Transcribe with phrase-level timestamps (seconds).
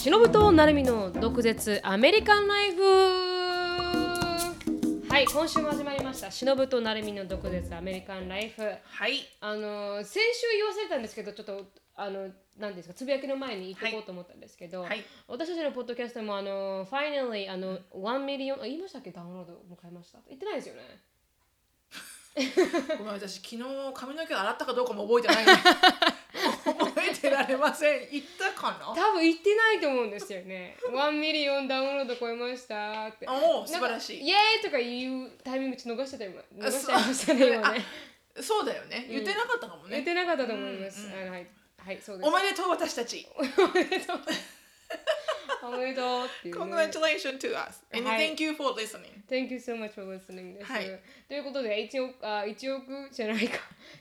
[0.00, 2.82] しのぶとなるみの毒舌アメリカンライフ。
[5.10, 6.30] はい今週も始まりました。
[6.30, 8.62] しのぶとなるみの毒舌アメリカンライフ。
[8.62, 9.20] はい。
[9.42, 11.66] あの先週言わせたんですけどちょっと
[11.96, 12.28] あの
[12.58, 15.04] 何ですかつぶやきの前に言っておこうと思ったんですけど、はい。
[15.28, 19.10] 私たちのポッドキャストもあの finally あの1 million あ言いましたっけ？
[19.12, 20.18] ダウンロード迎えました。
[20.28, 20.82] 言ってないですよね？
[22.96, 23.58] ごめん私昨日
[23.92, 25.52] 髪の毛洗ったかどうかも覚えてないね。
[27.20, 28.08] てられません。
[28.10, 28.94] 言ったかな？
[28.94, 30.76] 多分言ってないと思うんですよね。
[30.82, 33.26] 1ミリオンダウンロード超えましたって。
[33.28, 34.22] おお素晴らしい。
[34.26, 37.84] イエーイとか言うタイミング逃してた今逃しちゃいましたね今ね。
[38.40, 39.06] そうだよね。
[39.10, 40.04] 言ってなかったかも言っね。
[40.04, 41.46] てなかったと思います、あのはい。
[41.78, 42.28] はいそうです。
[42.28, 43.26] おめでとう私たち。
[43.36, 44.20] おめでとう。
[45.62, 47.82] おめでとうっていう、ね、Congratulations to us.
[47.92, 48.34] And はい。
[48.34, 49.20] thank you for listening.
[49.28, 51.00] Thank you so much for listening です、はい。
[51.28, 53.58] ということで1億あ1億じゃないか。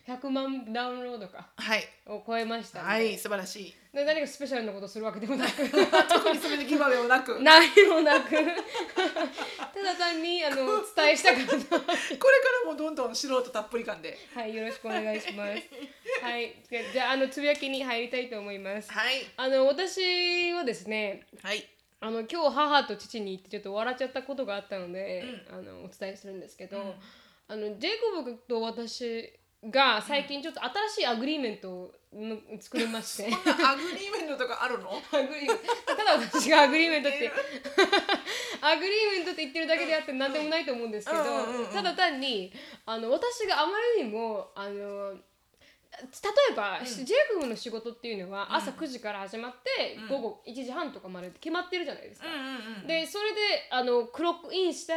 [0.08, 1.50] 100万ダウンロードか。
[1.56, 3.76] はいを超えましたはい素晴らしい。
[3.94, 5.52] で何かスペシャルなことするわけでもなく
[6.10, 7.34] 特にそれでギバウェイもなく。
[7.34, 10.56] これか何もなく ただ単にあの
[10.96, 11.84] 伝えしたかったら
[12.70, 14.18] もどんどん素人たっぷり感で。
[14.34, 15.64] はい、よろしくお願いします。
[16.22, 16.56] はい、
[16.92, 18.92] じゃあ、あのつぶやきに入りたいと思います。
[18.92, 21.68] はいあの、私はですね、はい
[22.02, 26.96] あの、今日母と父に言ってちょっと笑っちゃったことがあったので、あの、お伝えするんですけど。
[27.52, 33.30] あの、ジェイコブと私が最近ちょっと新しい agreement をの作りまして。
[33.30, 34.90] こんな agreement とかあるの？
[35.12, 37.30] agreement ただ私が agreement って
[38.62, 41.24] agreement って言ってるだけであって何でもないと思うんですけど、
[41.72, 42.52] ただ単に
[42.86, 45.16] あの私があまりにもあの
[45.92, 52.28] 例えば、ジェイコブの仕事っていうのは朝9時から始まって、午後1時半とかまで決まってるじゃないですか。
[52.28, 53.40] うんうんでそれで
[53.72, 54.94] あのクロックインして。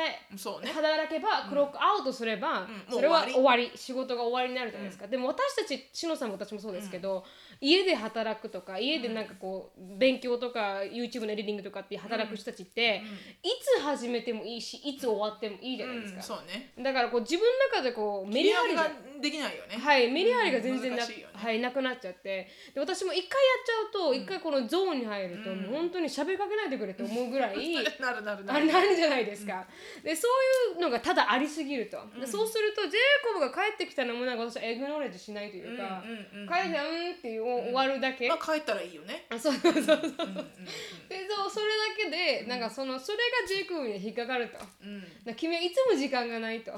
[0.72, 2.94] 働けば、クロックアウトすれば、うん。
[2.94, 3.70] それは終終わり。
[3.74, 7.24] 仕事が終わりになるじゃないですか、でも私たちしのさんも私もそうですけど、
[7.60, 13.02] 家で働くとか家でなんかこう、勉強とか YouTube のエディングとかって働く人たちって、
[13.42, 16.16] いつ始めてもいいしいつ終わってもいいじゃないですうん。
[16.16, 16.72] か、そうね。
[16.78, 18.90] だからこう自分の中でこうメリハリが
[19.20, 19.76] できないよね。
[19.76, 21.34] はい、メリハリが全然な,、難しいよね。
[21.34, 22.48] はい、なくなっちゃって。
[22.74, 28.66] で私も一回やっちゃうと一回このゾーンに入ると、もう本当に喋りかけないでくれと思うぐらい、 なるなるなある。
[28.66, 29.66] れなるじゃないですか、
[30.02, 36.02] でそういうのがただありすぎると、でそうするとジェイコブが帰ってきたのもなんか私はエグノレージしないというか、
[36.48, 39.26] 帰ってうんっていう終わるだけ、まあ帰ったらいいよね。
[39.28, 45.04] あそうそうそうそう、でそうそれだけでなんかそのそれがジェイコブに引っかかると、うん。
[45.24, 46.72] ら君はいつも時間がないと。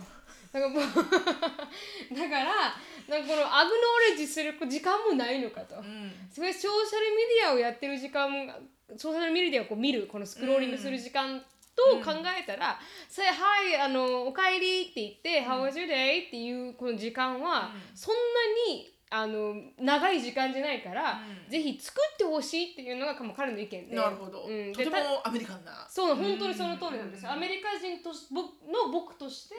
[0.55, 2.77] だからもうだから
[3.09, 6.13] なんかこのアグノーレージする時間もないのかと、うん。
[6.31, 8.61] それソーシャルメディアをやってる時間が
[8.97, 11.45] ソーシャルメディアをこう見るこのスクローリングする時間
[11.75, 12.79] と考えたら
[13.11, 23.95] 「Say hi あのおかえり」って言って「How was your day?」っていうこの時間はそんなにあの長い時間じゃないから、ぜひ作ってほしいっていうのが彼の意見で。
[23.95, 24.43] なるほど。
[24.43, 25.87] うん、とてもアメリカンな。
[25.89, 29.55] そう本当にその通りなんですよ、アメリカ人とし僕の僕として、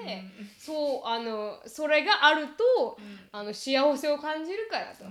[0.59, 2.97] そうあのそれがあると、
[3.31, 5.05] あの幸せを感じるからと、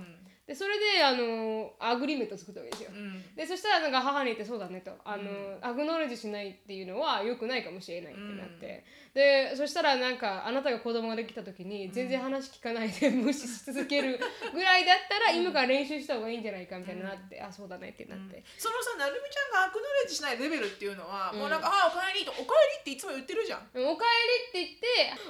[0.47, 3.35] でそれであの agreement を作ったわけですよ、うん。
[3.35, 4.91] でそしたらなんか母に言ってそうだねと。
[5.03, 8.85] あの、 acknowledge しないっていうのは良くないかもしれないってなって、
[9.15, 14.19] でそしたらなんかあなたが子供ができた時に全然話聞かないで無視し続ける
[14.53, 23.59] ぐらいだったら今から練習した方がいいんじゃないかみたいになって、あそうだねってなって、そのさ、なるみちゃんが acknowledge しないレベルっていうのは、もうなんか、ああ、おかえりと、おかえりっていつも言ってるじゃん。
[23.73, 24.05] おか
[24.53, 24.79] えりって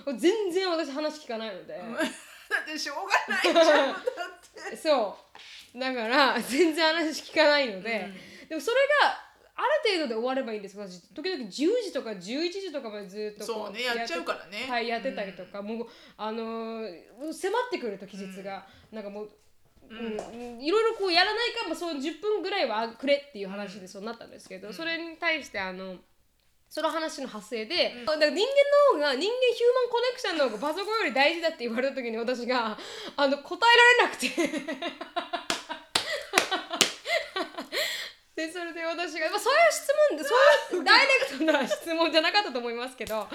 [0.04, 1.80] 言って全然私話聞かないので、だ
[2.62, 3.94] ってしょうがないじゃん。
[3.94, 4.78] だって。
[4.78, 5.18] そ
[5.76, 5.80] う。
[5.80, 8.10] だから全然話聞かないので、
[8.48, 9.18] でもそれが
[9.58, 11.02] ある程度で終わればいいんです私。
[11.14, 12.20] 時々10時とか11
[12.52, 14.66] 時とかまでずっとこそうねやっちゃうからね。
[14.70, 19.30] はいやってたりとか、もうあのー迫ってくると期日が、なんかもう
[19.90, 20.62] うん。
[20.62, 25.96] いろいろこうやらないかもそう10分ぐらいはくれっていう話でそうなったんですけど、それに対してあの
[26.70, 32.78] その話の発生で、だから人間の方が人間ヒューマンコネクションの方がパソコンより大事だって言われた時に私が
[33.16, 34.30] あの答えられなくて。
[38.36, 40.36] でそれで私が、まあ、そういう質問でそ
[40.76, 43.28] ういうダイレクトな質問じゃなかったと思いますけどどっ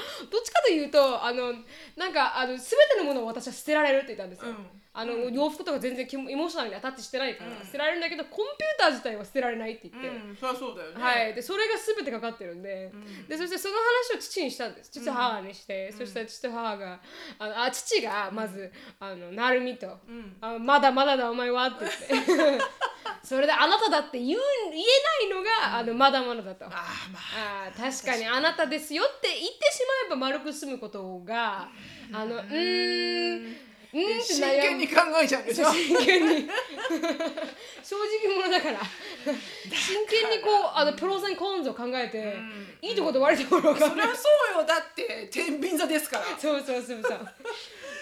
[0.44, 1.54] ちかというとあの
[1.96, 4.50] なんかあの全てのものを私は捨てられるって言ったんですよ。
[4.50, 11.02] うんあの洋服とか全然キモエモーショナルにアタッチしてないから、捨てられるんだけどコンピューター自体は捨てられないって言って、うん、そりゃそうだよね。
[11.02, 12.90] はい、でそれが全てかかってるんで,、
[13.28, 13.74] でそしてその
[14.10, 14.90] 話を父にしたんです。
[14.90, 17.00] 父と母にして、そしたら父と母が
[17.38, 19.98] あのあ父がまず「あのなるみと、
[20.40, 22.24] あまだまだだお前は」って言っ
[22.58, 22.64] て。
[23.22, 24.40] それであなただって言う
[24.70, 26.64] 言えないのが、あのまだまだだと。
[26.64, 26.72] ああ、
[27.12, 27.66] まあ。
[27.66, 31.68] あー確かにあなたですよって言ってしまえば丸く済むことが
[32.12, 35.72] あのうーんうーん真剣に考えちゃうんでしょ。
[35.72, 36.48] 真剣に。
[37.82, 38.80] 正直者だから。
[39.72, 42.36] 真剣にこうあのプロセンコンズを考えて、
[42.82, 44.66] いいところと悪いところを考えそりゃそうよ。
[44.66, 46.24] だって天秤座ですから。
[46.38, 47.28] そうそうそうそう。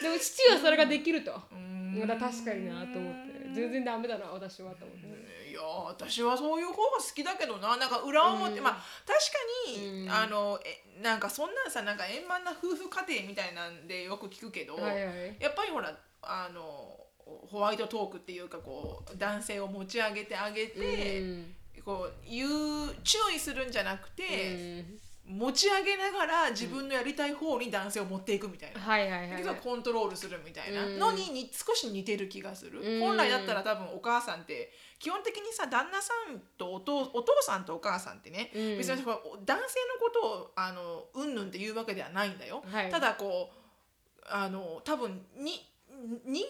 [0.02, 1.32] でも父はそれができると。
[1.52, 3.29] まだ確かになと思って。
[3.55, 5.06] 全然ダメだな私はと思って。
[5.06, 5.11] い
[5.59, 7.77] や私はそういう方が好きだけどな。
[7.77, 15.37] なんか裏表、まあ確かに、あのえなんかそんなんさなんか円満な夫婦家庭みたいなんでよく聞くけど、はいはい。
[15.41, 16.63] やっぱりほらあの
[17.51, 21.55] ホワイトトークっていうかこう男性を持ち上げてあげて、うん。
[21.85, 22.51] こう言う
[23.03, 28.81] 注意するんじゃなくて、うん持ち上げながら自分のやりたい方に男性を持っていくみたいな。
[28.81, 30.87] はいはいはい実はコントロールするみたいな。
[30.87, 30.99] うん。
[30.99, 33.01] のにに少し似てる気がする、うん。
[33.01, 38.79] 本来だったら多分お母さんって基本的にさ旦那さんとお父お父さんとお母さんってね、うん。
[38.79, 39.57] 別に男性の
[40.01, 42.91] ことをあのうんぬんって言うわけではないんだよ、はい。
[42.91, 45.67] ただこうあの多分に
[46.25, 46.47] 人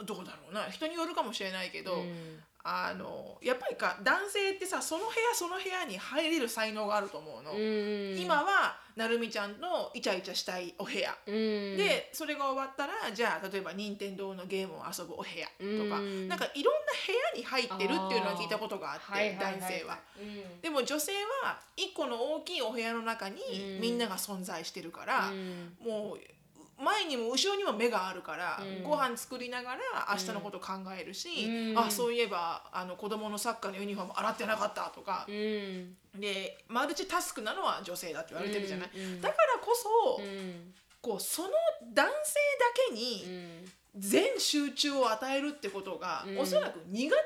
[0.00, 11.34] 間のどうだろうな人によるかもしれないけど、うんあのやっぱりか男性ってさその部屋その部屋に入れる才能があると思うの、うん今はなるみちゃんのイチャイチャしたいお部屋、うん。
[11.76, 16.28] でそれが終わったらじゃあ例えば任天堂のゲームを遊ぶお部屋とか、うん。
[16.28, 19.98] なんかいろんな部屋に入ってるっていうのは聞いたことがあって男性は。
[20.20, 20.60] うん。
[20.60, 21.12] でも女性
[21.44, 23.40] は一個の大きいお部屋の中に
[23.76, 23.80] うん。
[23.80, 25.76] みんなが存在してるから、うん。
[25.80, 26.18] もう
[26.80, 28.82] 前にも後ろにも目があるから、うん。
[28.82, 29.80] ご飯作りながら
[30.10, 31.78] 明日のこと考えるし、うん。
[31.78, 35.26] あそういえばあの子供のサッカーのユニフォーム洗ってなかったとか。
[35.28, 35.96] う、ん。
[36.18, 38.90] でマルチタスクなのは女性だって言われてるじゃない、
[39.20, 39.74] だからこ
[40.16, 40.74] そ、うん。
[41.00, 41.48] こうその
[41.94, 42.12] 男性だ
[42.88, 46.38] けにうん全集中を与えるってことが、うん。
[46.38, 47.16] おそらく苦手な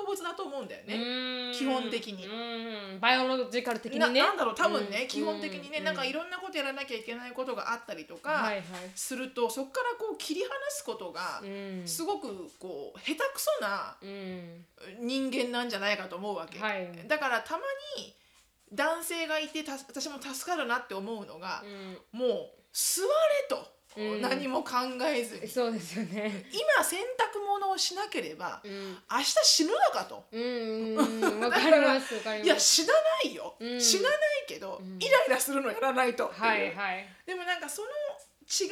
[0.00, 0.94] 動物だと思うんだよね。
[0.94, 1.52] うん。
[1.52, 2.26] 基本的に。
[2.26, 3.00] うん。
[3.00, 4.06] バイオロジカル的にね。
[4.06, 5.08] ななんだろう多分ね、うん。
[5.08, 5.84] 基本的にね、うん。
[5.84, 8.64] なんかいろんなことやらなきゃいけないことがあったりとかはいはい。
[8.94, 11.82] すると、そこからこう切り離すことがうん。
[11.86, 14.64] すごくこう下手くそなうん。
[15.00, 16.88] 人間なんじゃないかと思うわけ、はい。
[17.08, 17.62] だからたま
[17.98, 18.14] に
[18.72, 21.62] 男性がいてた私も助かるなって思うのが
[22.12, 22.18] う、ん。
[22.18, 23.08] もう座れ
[23.48, 24.22] と、うん。
[24.22, 24.72] 何も考
[25.04, 25.48] えずに。
[25.48, 26.46] そうですよね。
[26.52, 28.98] 今洗濯物をしなければうん。
[29.10, 30.24] 明日死ぬのかと。
[30.32, 30.96] うん。
[30.96, 31.40] うん。
[31.40, 32.46] わかりますわかります。
[32.46, 33.80] いや死なないよ、うん。
[33.80, 34.18] 死なない
[34.48, 34.96] けど、うん。
[34.98, 37.06] イライラするのやらないとはいはい。
[37.26, 37.88] でもなんかその
[38.48, 38.68] 違い、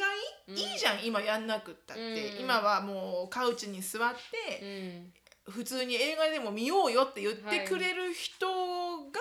[0.49, 0.57] うん。
[0.57, 2.41] いいじゃん今やんなくったって、うん。
[2.41, 4.15] 今はもうカウチに座っう
[4.49, 5.13] て、ん。
[5.51, 9.19] 普通に映画でも見ようよって言ってくれる人が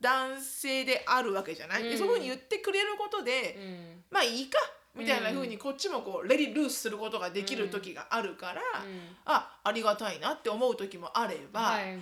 [0.00, 1.90] 男性であるわけじゃない、うん。
[1.90, 4.04] でそういうふうに言ってくれることで、うん。
[4.10, 4.58] まあいいか
[4.94, 8.54] みたいなふうにこっちもこうレディルースすることができる時があるから、
[8.84, 9.16] うん。
[9.24, 11.98] あありがたいなって思う時もあれば、はい。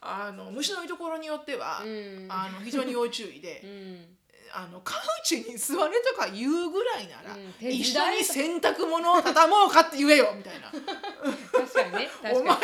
[0.00, 2.26] あの虫の居所によっては、うん。
[2.30, 3.66] あの非常に要注意で う。
[3.66, 4.16] ん。
[4.54, 10.70] あのカウチに座れとか言うぐらいなら、うん一緒に洗濯物を畳もうかって言えよみたいな。
[10.70, 12.56] 確かにね お前のもの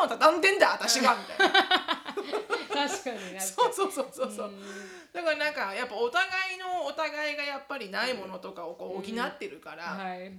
[0.00, 1.52] も畳んでんだ私がみたいな。
[2.88, 4.62] 確かにそうそうそうそうそう、ん
[5.12, 10.32] だからなんかやっぱお互いのお互いがやっぱりないものとかをこう補ってるから、はい。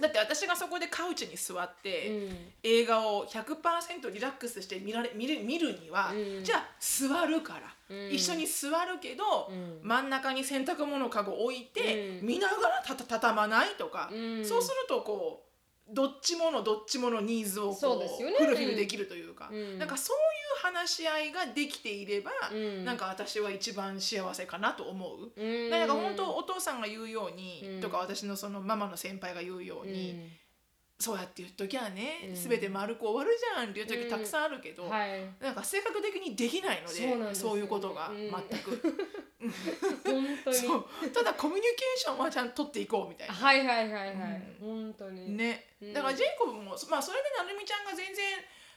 [0.00, 2.36] だって私がそこでカウチに座って、うん。
[2.62, 6.44] 映画を100%リラックスして見られ見る見るには、うん。
[6.44, 8.10] じゃあ座るから、うん。
[8.10, 9.80] 一緒に座るけど、うん。
[9.82, 12.26] 真ん中に洗濯物かご置いて、うん。
[12.26, 14.44] 見ながらたた畳まないとか、うん。
[14.44, 15.44] そうするとこ
[15.90, 18.08] うどっちものどっちものニーズをこうね。
[18.38, 19.78] フルフィルできるというか、うん。
[19.78, 22.84] なんかそういう話し合いができていれば、うん。
[22.84, 25.32] なんか私は一番幸せかなと思う。
[25.36, 25.70] うん。
[25.70, 27.80] なんか本当お父さんが言うように、うん。
[27.80, 30.30] とか私のそのママの先輩が言うように、
[30.98, 32.34] そうやって言っときゃね、うん。
[32.34, 35.20] 全て丸く終わるじゃんっていう時たくさんあるけど、うんはい。
[35.40, 38.30] なんか性格的にできないのでそういうことがうん。
[38.30, 38.78] 全く、
[40.52, 40.84] そう。
[41.12, 43.34] ただコミュニケーションはちゃんと取っていこうみたいな。
[43.34, 44.42] はいはいはいはい。
[44.60, 45.36] 本当に。
[45.36, 45.66] ね。
[45.82, 45.92] うん。
[45.92, 48.24] だからジェイコブも、まあそれでなるみちゃんが全然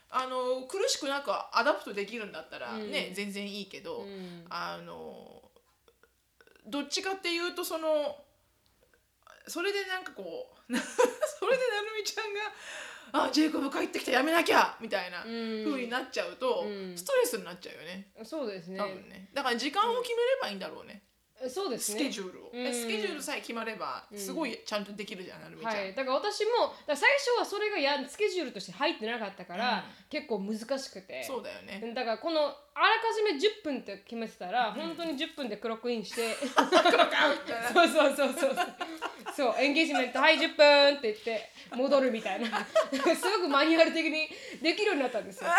[0.10, 3.14] あの苦しくなく adapt できるんだったらね、うん。
[3.14, 4.46] 全然いいけど、うん。
[4.50, 5.42] あの
[6.68, 8.18] どっちかっていうとその
[9.48, 12.42] それでなんかこう それでなるみちゃんが
[13.28, 15.66] 「あジェイコブ帰ってきたやめなきゃ」みたいなうん。
[15.66, 16.98] 風になっちゃうと、うん。
[16.98, 18.12] ストレスになっちゃうよね。
[18.24, 18.78] そうですね。
[18.78, 19.30] 多分ね。
[19.34, 21.04] だから時間を決めればいいんだろうね、
[21.50, 22.00] そうですね。
[22.00, 22.74] スケジュールを、うん。
[22.74, 31.24] スケジュールさえ決まればすごいちゃんとできるじゃんなるみちゃん、はい、だから私もだから最初はそれがやスケジュールとして入ってなかったから、結構難しくて。
[31.24, 31.94] そうだよね。
[31.94, 36.36] だからこのあらかじめ10分って決めてたら、本当に10分でクロックインして。
[37.74, 38.56] そうそうそうそう
[39.36, 39.56] そう。
[39.58, 42.48] エンゲージメントはい10分って言って戻るみたいな。
[43.16, 44.30] すごくマニュアル的に
[44.62, 45.50] できるようになったんですよ。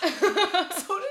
[0.00, 1.04] それ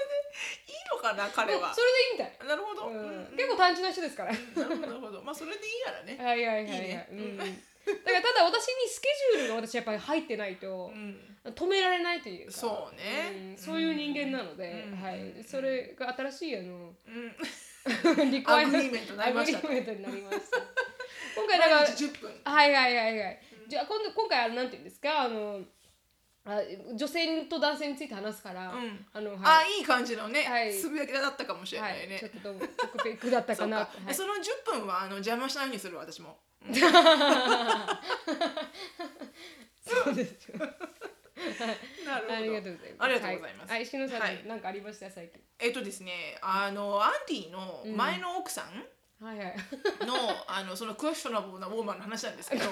[1.00, 1.74] のかな彼は。
[1.74, 1.88] それ
[2.20, 2.98] でいいみたい、なるほど、うん。
[2.98, 4.34] うん結構単純な人ですから。
[4.34, 6.18] なるほどまあそれでいいやらね。
[6.20, 7.08] はいはいはいはい、いいね。
[7.12, 7.38] うん。
[7.38, 7.52] だか
[8.12, 11.18] らただ私にスケジュールが私やっぱり入ってないとうん。
[11.46, 12.52] 止められないというか。
[12.52, 13.54] そうね。
[13.54, 13.58] ん。
[13.58, 15.02] そういう人間なので、うん。
[15.02, 17.36] はい、それが新しいあのうん。
[18.32, 19.58] リクアアグリーメントになりました。
[19.60, 20.58] アグリーメントになりました。
[21.36, 22.42] 今回だから毎日10分。
[22.44, 23.40] はいはいはいはい。
[23.68, 25.22] じゃあ今度今回あのなんていうんですか？
[25.22, 25.62] あの
[26.46, 26.62] あ
[26.96, 29.06] 女性と男性について話すから、うん。
[29.14, 29.80] あのあはい。
[29.80, 30.74] いい感じのね、はい。
[30.74, 32.20] つぶやきだったかもしれはないね、い。
[32.20, 32.40] ちょっと
[32.78, 33.80] トクペクだったかな。
[33.80, 34.16] そうか、はい。
[34.16, 34.38] その10
[34.80, 36.38] 分はあの邪魔しないようにする私も。
[36.66, 36.72] そ
[40.12, 40.58] うですよ。
[40.60, 40.66] な
[42.20, 42.36] るほど。
[42.36, 43.00] ありがとうございます。
[43.00, 43.72] ありがとうございます。
[43.72, 44.44] はい、石野さん、はい。
[44.46, 45.10] なんかありました？
[45.10, 45.42] 最近。
[45.60, 48.84] えっとですねあのアンディの前の奥さん
[49.22, 49.56] はいはい。
[50.08, 50.16] の、
[50.48, 52.64] あのそのクエスチョナブルなウォーマンの話なんですけど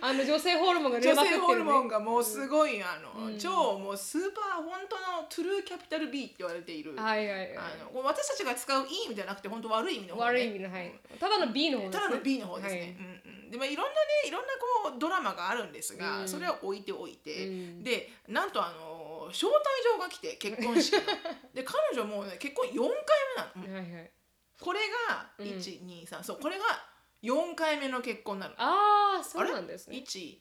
[0.00, 1.22] あの女性ホルモンが出女。
[1.22, 7.56] 性ホルモンがもうすごい、あの、うん超もうスーパー本当のトゥルーキャピタル B って言われている、はいはいはい。
[7.56, 10.92] あの私たちが使ういい意味じゃなくて本当悪い意味の方、ね、悪い意味のはい。
[11.18, 12.02] ただの B の方です、ね。
[12.02, 12.80] ただの B の方ですね。
[12.80, 12.96] はいうん
[13.44, 13.96] うん、でまあいろんなね
[14.28, 21.00] いろんなこうドラマがあるんですが、うんそれは置いておいて、うんでなんとあの招待状が来て結婚式の
[21.54, 22.84] で彼女もうね結婚4回
[23.56, 23.74] 目なの。
[23.74, 24.10] はいはい。
[24.62, 26.64] これがうん1、2、3そうこれが
[27.22, 28.54] 4回目の結婚なの。
[28.58, 29.96] ああ、そうなんですね。
[29.96, 30.38] 1、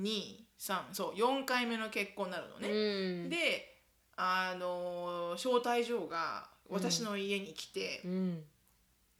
[0.00, 2.68] 2、3そう4回目の結婚になるのね。
[2.68, 3.28] うん。
[3.28, 3.74] で
[4.16, 8.44] あの招待状が私の家に来てう、ん。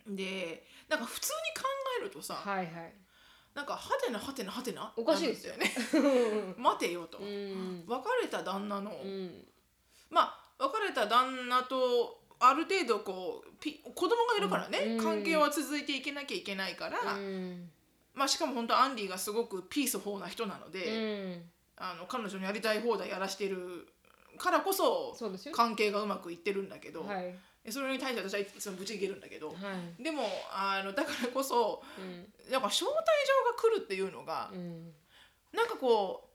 [0.06, 1.68] でなんか普通に考
[2.00, 2.94] えるとさ、はいはい。
[3.54, 4.92] なんかはてなはてなはてな？
[4.96, 5.72] おかしいですよね
[6.58, 7.84] 待てよと、うん。
[7.86, 9.46] 別れた旦那の、うん。
[10.10, 17.70] まあ別れた旦那とある程度こうピ子供がいるからね、うん関係は続いていけなきゃいけないから、うん。
[18.14, 21.42] まあしかも本当アンディがすごくピースフォーな人なのうで、ん。
[21.78, 23.86] あの彼女のやりたい放題やらしてる
[24.38, 25.16] からこそ。
[25.52, 27.34] 関係がうまくいってるんだけど、はい。
[27.70, 29.54] それに対して私はいつもぶち切れるんだけど、は
[29.98, 30.02] い。
[30.02, 32.52] でもあのだからこそうん。
[32.52, 34.92] なんか招待状が来るっていうのが、うん。
[35.52, 36.26] なんかこう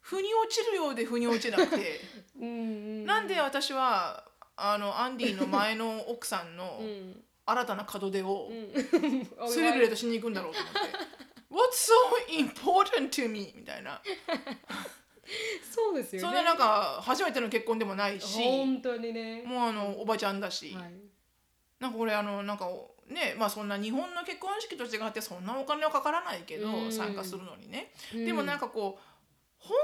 [0.00, 2.00] 腑に落ちるようで腑に落ちなくて
[2.38, 3.06] うん。
[3.06, 4.24] なんで私は
[4.56, 7.20] あのアンディの前の奥さんのうん。
[7.46, 8.72] 新たな門出をうん。
[9.48, 10.80] セレブレートしに行くんだろうと思って
[11.52, 11.92] 「What's so
[12.32, 14.00] important to me?」みたいな
[15.70, 16.28] そうですよね。
[16.28, 19.42] そんななんか初めての結婚でもないし本当にね。
[19.42, 20.92] もうあのおばちゃんだし、はい。
[21.80, 22.68] なんかこれあのなんか
[23.08, 29.13] ねまあそんな日本の結婚式と違ってそんなお金はかからないけど、うん参加するのにね、うんでもなんかこう
[29.66, 29.76] 本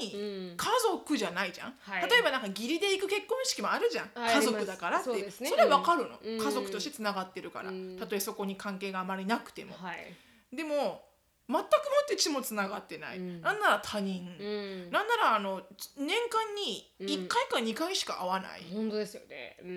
[0.00, 0.56] 当にうん。
[0.56, 2.10] 家族じゃないじゃん、はい。
[2.10, 5.30] 例えばなんか義理で行く結婚式もあるじゃん、はい家族だからって。
[5.30, 5.50] そね。
[5.50, 6.38] それわかるの、うん。
[6.38, 7.96] 家族としてつながってるから、うん。
[7.98, 10.14] たとえそこに関係があまりなくても、はい。
[10.54, 11.02] でも
[11.46, 13.40] 全くもって血もつながってない、うん。
[13.42, 14.44] なんなら他人、う
[14.88, 14.90] ん。
[14.90, 15.62] なんならあの
[15.96, 19.56] 年間に1回か2回しか会わない、本当ですよね。
[19.62, 19.70] うん。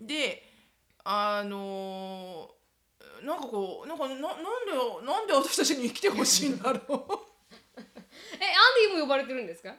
[0.00, 0.06] うん。
[0.06, 0.42] で
[1.04, 2.62] あのー
[3.24, 6.80] なんかこうなんかななんでなんで私たちに来てほしいんだろう。
[6.80, 7.31] え、
[8.34, 9.74] アンディも呼ばれてるんですか？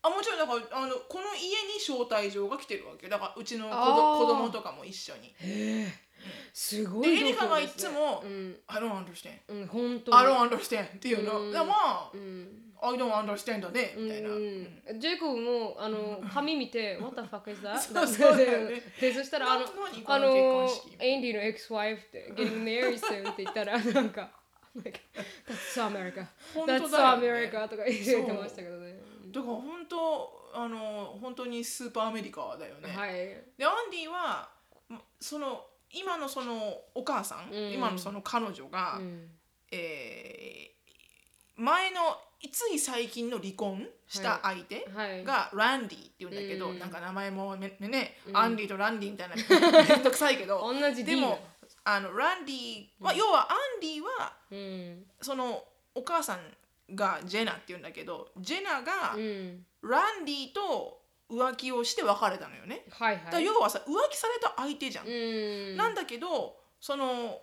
[0.00, 3.08] あもちろんだからあのこの家に招待状が来てるわけ。
[3.08, 3.74] だからうちの子
[4.18, 5.34] 子供とかも一緒に。
[6.52, 7.30] すごいですね。
[7.30, 8.56] リカがいつもうん。
[8.66, 10.16] 「I don't understand」うん、本当に。
[10.16, 11.52] I don't understand っていうの、うん。
[11.52, 12.64] まあ、うん。
[12.80, 17.74] I don't understand だねみたいな、うん、ジェイコブもあの紙見て「What the fuck is that?
[17.82, 18.82] 」そうそうだよね。
[19.00, 19.66] でそしたらあの
[20.06, 20.68] あの
[21.00, 24.30] エンディの ex-wife って getting married soon って言ったらなんか
[24.84, 25.00] like,
[25.46, 26.26] That's so America.
[26.66, 28.98] That's America とか言ってましたけどね。
[29.32, 33.10] だから本当あの本当にスーパーアメリカだよね、はい。
[33.56, 34.48] でアンディは
[34.88, 37.72] まその今のそのお母さん、うん。
[37.72, 39.28] 今のその彼女が、うん。
[39.70, 40.78] えー
[41.60, 42.16] 前の
[42.52, 45.24] つい最近の離婚した相手はい。
[45.24, 46.78] がランディって言うんだけど、うん。
[46.78, 48.36] なんか名前もねね、うん。
[48.36, 49.34] アンディとランディみたいな
[49.82, 51.40] めんどくさいけど同じ D でも
[51.90, 55.06] あのランディは、要はアンディはうん。
[55.22, 55.64] その
[55.94, 59.64] お母さんがジェナって言うんだけどジェナがうん。
[59.82, 62.84] ランディと浮気をして別れたのよね。
[62.90, 63.32] はいはい。
[63.32, 65.06] だ要はさ浮気された相手じゃん。
[65.06, 65.76] うん。
[65.78, 67.40] なんだけどその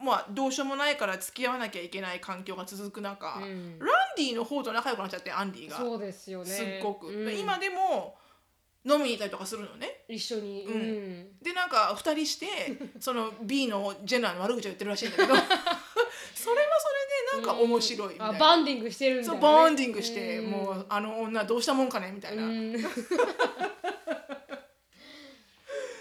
[0.00, 3.78] まあどうしようもないから付き合わなきゃいけない環境が続く中、うん。
[3.80, 5.78] ランディの方と仲良くなっちゃってアンディが。
[5.78, 6.46] そうですよね。
[6.46, 7.36] すっごく、うん。
[7.36, 8.16] 今でも
[8.86, 10.04] 飲みに行ったりとかするのね。
[10.08, 10.64] 一緒に。
[10.64, 10.72] うん。
[10.72, 11.38] うん。
[11.42, 12.46] でなんか2人して
[13.00, 15.34] その B のジェナーの悪口を言ってるらしいんだけど。
[16.34, 16.88] それはそ
[17.36, 19.54] れでなんか面白いみたいな、あバンディングしてるみたそいうなね。
[19.56, 20.50] ボンディングして、うん。
[20.50, 22.72] もうあの女どうしたもんかねみたいな、うん。
[22.76, 22.84] 同じ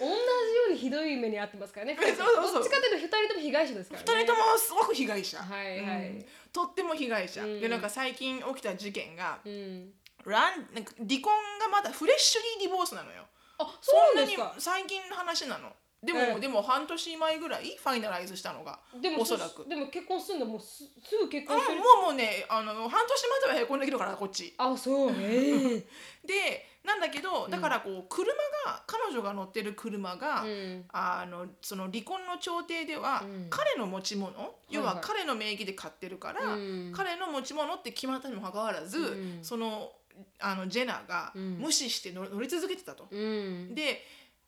[0.06, 1.98] ようにひどい目に遭ってますからね。
[1.98, 2.54] そうそうそう。
[2.56, 4.22] どっちかというと二人とも被害者ですからね。
[4.22, 6.08] 2人ともすごく被害者、はいはい。
[6.08, 6.26] うん。
[6.52, 7.62] とっても被害者、うん。
[7.62, 9.94] でなんか最近起きた事件がうん。
[10.32, 13.24] ランなんか離婚がまだフレッシュリーディボースなのよ。
[13.60, 14.62] あ、そうなんですんなかに。
[14.62, 15.74] 最近の話なの。
[16.04, 16.40] でも、ええ。
[16.40, 19.66] でも半年前ぐらいファイナライズしたのがでもおそらく。
[19.70, 20.46] でも結婚するの？
[20.46, 24.54] もうすすぐ結うん婚してる、もうもうねあの半年待てばへこんできるからこっち。
[24.58, 25.12] あそう。
[25.18, 25.88] ええ。
[26.28, 28.34] でなんだけどだからこう車
[28.66, 30.86] が彼女が乗ってる車が、うん。
[30.92, 33.48] あのその離婚の調停では、うん。
[33.50, 34.34] 彼の持ち物
[34.70, 34.90] 要はい。
[34.90, 36.92] ははい彼の名義で買ってるから、うん。
[36.94, 39.40] 彼の持ち物って決まったにもかかわらず、うん。
[39.42, 39.94] その
[40.40, 41.58] あのジェナがうん。
[41.60, 43.08] 無視して乗乗り続けてたと。
[43.10, 43.76] うん。
[43.76, 44.06] で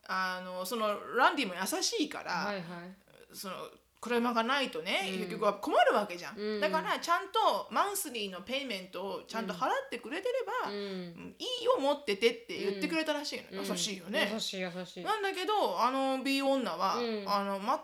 [0.07, 2.63] あのそのランディも優しいから、はいはい。
[3.33, 3.55] その
[4.01, 5.19] 車がないとね、うん。
[5.21, 6.61] 結局は困るわけじゃん、うん。
[6.61, 10.75] だからちゃんとマンスリーのペイメントをちゃんと払ってくれてれば、うん。
[10.75, 15.03] うんいいよ持っててって言ってくれたらしいの、優しいよね、優しい優しい。
[15.03, 17.23] なんだけどあの B 女は、うん。
[17.27, 17.77] あの全く払わ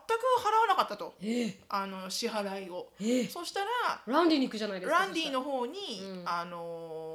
[0.67, 1.15] なかったと。
[1.23, 1.47] え？
[1.47, 2.89] えあの支払いを。
[3.01, 3.21] え？
[3.21, 3.67] えそしたら
[4.05, 6.23] ランディに行くじゃないですかランディの方に、うん。
[6.27, 7.10] あのー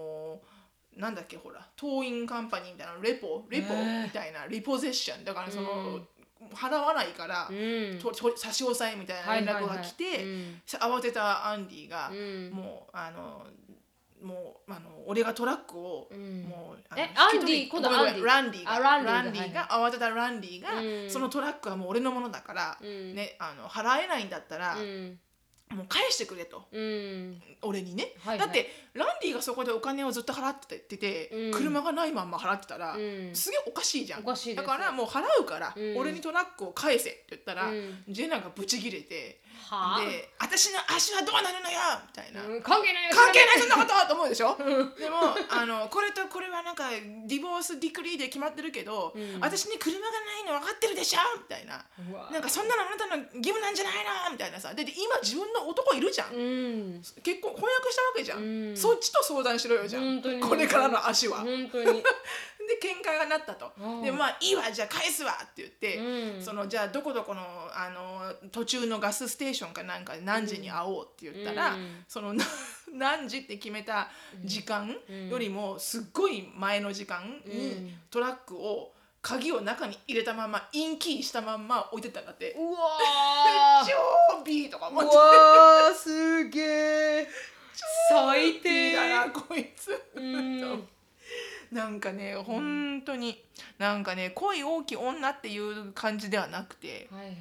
[0.96, 4.02] なんだっけほらトーインカンパニーみたいなレポレポええ。
[4.04, 5.24] みたいなリポゼッション。
[5.24, 6.08] だからその、うん。
[6.54, 7.98] 払わないから、うん。
[7.98, 10.24] とと差し押さえみたいな連絡が来て、
[10.66, 12.50] 慌てたアンディが、うん。
[12.50, 13.46] もうあの
[14.22, 16.44] もうあの俺がトラックを、うん。
[16.44, 17.68] もうえアンディ？
[17.68, 18.24] 今度アンディ？
[18.24, 21.10] ランディがあランディが慌てたランディが、うん。
[21.10, 23.14] そのトラックはもう俺のものだから、うん。
[23.14, 25.18] ねあの払えないんだったら、うん
[25.74, 26.68] もう返してくれと。
[26.72, 27.42] うん。
[27.62, 28.46] 俺にね、はいはい。
[28.46, 31.50] だってランディがそこでお金をずっと払ってて、うん。
[31.52, 33.34] 車がないまんま払ってたら、うん。
[33.34, 34.20] すげえおかしいじゃん。
[34.20, 34.56] おかしいです。
[34.56, 35.96] だからもう払うから、うん。
[35.96, 38.04] 俺にトラックを返せって言ったら、うん。
[38.08, 40.00] ジェナがブチギレてはあ？
[40.00, 42.42] で「私の足はどうなるのよ!」みたいな。
[42.46, 44.08] うん関係ないよ関係ないそんなこと？
[44.08, 44.56] と思うでしょ？
[44.98, 49.40] でもあのこれとこれはなんかディボースディクリーで決まってるけど、うん。
[49.40, 51.18] 私に車がないの分かってるでしょ？
[51.38, 51.84] みたいな。
[52.30, 54.30] なんかそんなのあなたの義務なんじゃないの？
[54.32, 54.72] みたいなさ。
[54.74, 57.02] でで今自分の男いるじゃん、うん。
[57.22, 58.76] 結婚婚約したわけじゃん、うん。
[58.76, 62.02] そっちと相談しろよじゃんこれからの足は、本当に
[62.66, 67.40] で喧嘩がなったとうんでまあいいわじゃあ返すわって言って、うんそのじゃあどこどこの
[67.72, 72.34] あの途中のガスステーションかなんかで何時に会おうって言ったら、うんその
[72.92, 74.08] 何時って決めた
[74.44, 74.94] 時間
[75.28, 82.52] よりもすっごい前の時間にトラックを鍵を中に入れたままインキーしたまんま置いてたんだって。
[82.52, 83.86] うわー
[84.38, 85.10] 超ビーとか思って
[85.98, 86.60] すげ
[87.22, 87.28] え
[88.08, 89.90] 最低だなこいつ。
[91.70, 93.42] うんなんかね本当に
[93.78, 97.36] なんかね恋大きい女っていう感じではなくてはいはい。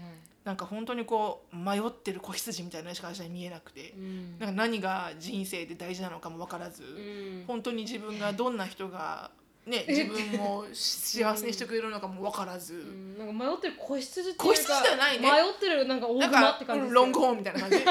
[0.45, 4.37] なんか本当にこう迷ってる子羊みたいなしか私は見えなくてう、ん。
[4.37, 7.43] なんか何が人生で大事なのかも分からず、うん。
[7.47, 9.31] 本当に自分が どんな人が、
[9.65, 13.17] ね、自分を幸せにしてくれるのかも分からず、うん。
[13.17, 15.31] なんか迷ってる子羊っていうか子羊じゃないね。
[15.31, 17.77] 迷ってるなんか大熊かって感じですロングホーンみたいな感じ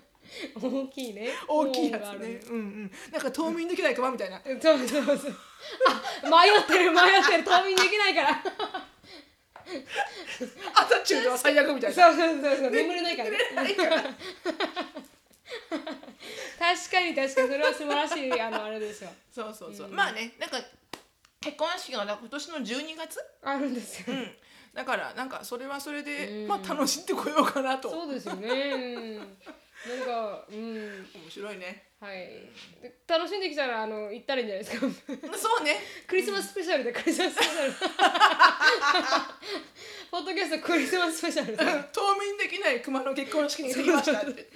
[0.54, 1.30] 大きいね。
[1.48, 4.40] 大きいやつね、うんうん、なんか冬眠できない熊みたいな。
[4.60, 5.36] そうそうそう。
[5.86, 8.42] あ迷ってる迷ってる冬眠できないから。
[10.74, 12.12] アタチュードは最悪みたいな。
[12.12, 12.70] そうそうそうそう。
[12.70, 13.30] 眠れないから。
[13.30, 14.02] ねないから。
[14.02, 14.14] 確
[16.90, 17.48] かに確かに。
[17.48, 19.10] それは素晴らしいあのあれですよ。
[19.32, 19.94] そうそうそう、うん。
[19.94, 20.58] まあねなんか
[21.40, 23.20] 結婚式が今年の12月？
[23.42, 24.30] あるんですよ、うん。
[24.74, 26.48] だからなんかそれはそれで、うん。
[26.48, 27.90] まあ楽しんでこようかなと。
[27.90, 28.48] そうですよね。
[28.48, 29.36] うん
[29.88, 31.84] なんかうん面白いね。
[32.00, 32.50] はい。
[32.82, 34.86] で楽しんできたらあの行ったらいいんじゃないですか。
[35.38, 35.76] そうね。
[36.06, 37.34] クリスマススペシャルでクリスマス。
[37.34, 37.72] スペシャル
[40.10, 41.56] ポッドキャストクリスマススペシャル。
[41.56, 41.72] で冬
[42.18, 44.50] 眠できない熊の結婚式に行ってきましたって。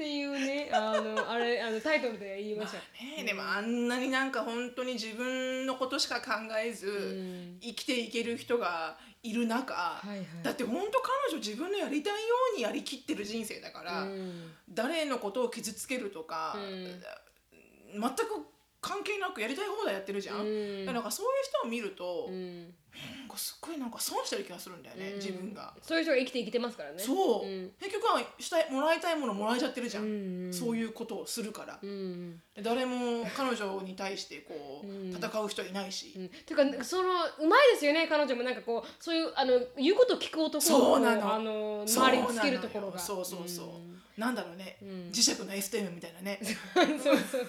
[0.00, 2.82] っていうねあのあれあのタイトルで言いました、ね
[3.18, 7.60] えでもあんなになんか本当に自分のことしか考えず、ん。
[7.60, 10.26] 生きていける人がいる中、はいはい。
[10.42, 12.18] だって本当彼女自分のやりたいよ
[12.54, 14.52] うにやりきってる人生だから、うん。
[14.68, 18.00] 誰のことを傷つけるとか、うん。
[18.00, 18.46] 全く
[18.80, 20.40] 関係なくやりたい放題やってるじゃん。
[20.40, 20.86] うん。
[20.86, 22.74] だからなんかそういう人を見ると、うん。
[23.20, 25.16] なんかすっごいなんか損してる気がするんだよね、うん。
[25.16, 25.74] 自分が。
[25.82, 26.98] そういう人が生きていけてますからね。
[26.98, 27.70] そう、うん。
[27.78, 30.06] 結局はしたいもらいたいものもらえちゃってるじゃん、う
[30.48, 35.10] んそういうことをするから、うん誰も彼女に対してこう、 うん。
[35.12, 38.42] 戦う人いないし、うん、ていうかそのうまいですよね彼女も。
[38.42, 41.34] なんかこうそういうあの言うことを聞く男をそうなの。
[41.34, 42.98] あの周りにつけるところが。
[42.98, 44.02] そうそうそう、ん。
[44.16, 44.88] なんだろうね、うん。
[45.12, 46.40] 磁石の STM みたいなね、
[47.02, 47.46] そうそう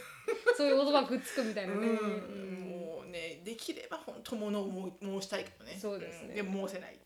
[0.61, 5.77] そういう言葉くっつくみたいなね、もうねできれば本当ものを申申したいけどね。
[5.79, 6.33] そうですね。
[6.33, 6.35] ん。
[6.35, 6.97] でも申せない。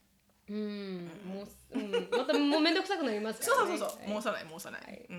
[0.48, 1.10] うん。
[1.26, 3.70] もう、うん、またもう面倒くさくなりますからね。
[3.70, 4.22] そうそうそう、はい。
[4.22, 5.06] 申さない申さない、はい。
[5.10, 5.13] う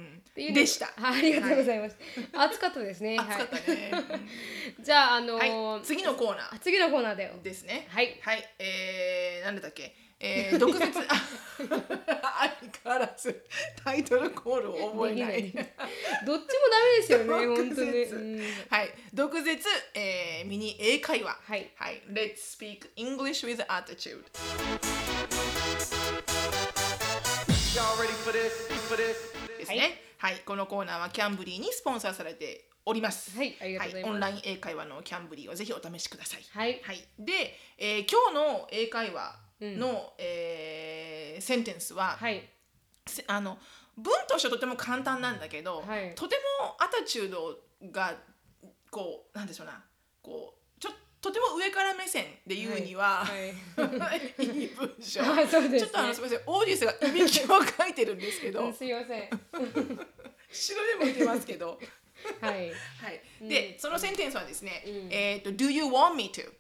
[0.50, 0.54] ん。
[0.54, 0.86] でした。
[0.86, 1.96] はいありがとうございます、
[2.32, 3.16] 暑かったですね。
[3.18, 6.54] 暑かったね、はい、じゃああの次のコーナー。
[6.56, 7.34] あ次のコーナーだよ。
[7.42, 7.88] ですね。
[7.90, 8.20] はい。
[8.20, 8.54] はい。
[8.58, 9.96] えー、なんだっけ？
[10.18, 11.14] えー、毒舌あ
[11.58, 13.44] ありかわらず
[13.84, 15.52] タイトルコールを覚えない。
[15.52, 15.70] どっち
[16.32, 18.40] もダメですよね 本当に、毒舌うん。
[18.70, 18.94] はい。
[19.12, 21.38] 毒舌、えー、ミニ英会話。
[21.44, 21.70] はい。
[21.76, 24.24] はい、Let's speak English with attitude.
[27.74, 28.72] Y'all ready for this?
[28.88, 29.58] For this?
[29.58, 30.00] ですね。
[30.18, 33.36] はい、このコーナーはキャンブリーにスポンサーされております。
[33.36, 33.54] はい。
[33.60, 34.12] ありがとうございます。
[34.12, 36.42] オンライン英会話のキャンブリーをぜひお試しください。
[36.54, 36.80] はい。
[37.18, 42.42] で、えー今日の英会話の、えーセンテンスは、はい。
[43.06, 43.58] せあの
[43.96, 46.14] 文としてはとても簡単なんだけど、はい。
[46.14, 47.56] とてもアタチュード
[47.92, 48.14] が
[48.90, 49.82] こうなんでしょうな。
[50.22, 50.90] こうちょ
[51.20, 53.50] とても上から目線で言うには、はい。
[54.42, 55.48] い、 い文章、ね。
[55.48, 56.42] ちょっとあのすみません。
[56.46, 58.64] オーディエンスがいびきを書いてるんですけど。
[58.64, 59.30] う んすいません。
[60.50, 61.78] 白でも言ってますけど。
[62.40, 62.70] はい。
[62.70, 63.48] はい。
[63.48, 65.12] で、そのセンテンスはですね、うん。
[65.12, 66.52] えっ、と Do you want me to?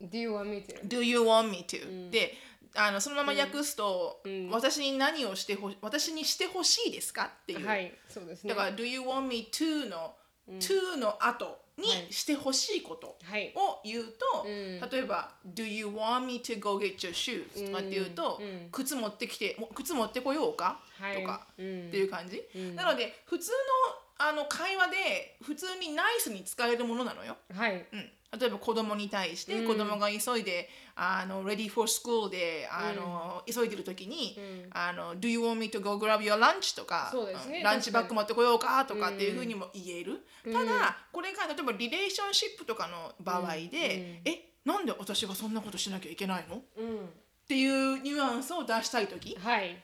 [0.00, 0.88] Do you want me to?
[0.88, 2.34] Do you want me to?、で
[2.74, 4.50] あのそのまま訳すと、うん。
[4.50, 8.50] 私に何をしてほ私にしてほしいですかっていう、はいそうですね。
[8.50, 10.14] だから Do you want me to の、
[10.58, 13.52] to の後にはいしてほしいことはい。
[13.56, 14.80] を言うと、うん。
[14.90, 17.66] 例えば Do you want me to go get your shoes?
[17.66, 18.68] とかって言うと、うん。
[18.70, 21.22] 靴持ってきても靴持ってこようか、はい。
[21.22, 22.74] とか、うんっていう感じ、ん。
[22.74, 23.56] なので普通の
[24.18, 27.36] あの会話で普通にナイスに使えるものなのよ。
[27.54, 27.86] はい。
[27.92, 34.38] うん、例えば子供に対して子供が急いで、あの ready for school であの、急いでる時に、
[34.70, 36.74] あの Do you want me to go grab your lunch?
[36.76, 37.60] とかそうですね。
[37.60, 38.84] んランチバッグ持ってこようか？
[38.86, 46.56] とかっていうふうにも言える、ただこれが例えばリレーションシップとかの場合で、えなんで私がそんなことしなきゃいけないの？
[46.56, 47.08] っうん。
[47.46, 49.36] ていうニュアンスを出したい時。
[49.36, 49.76] はい。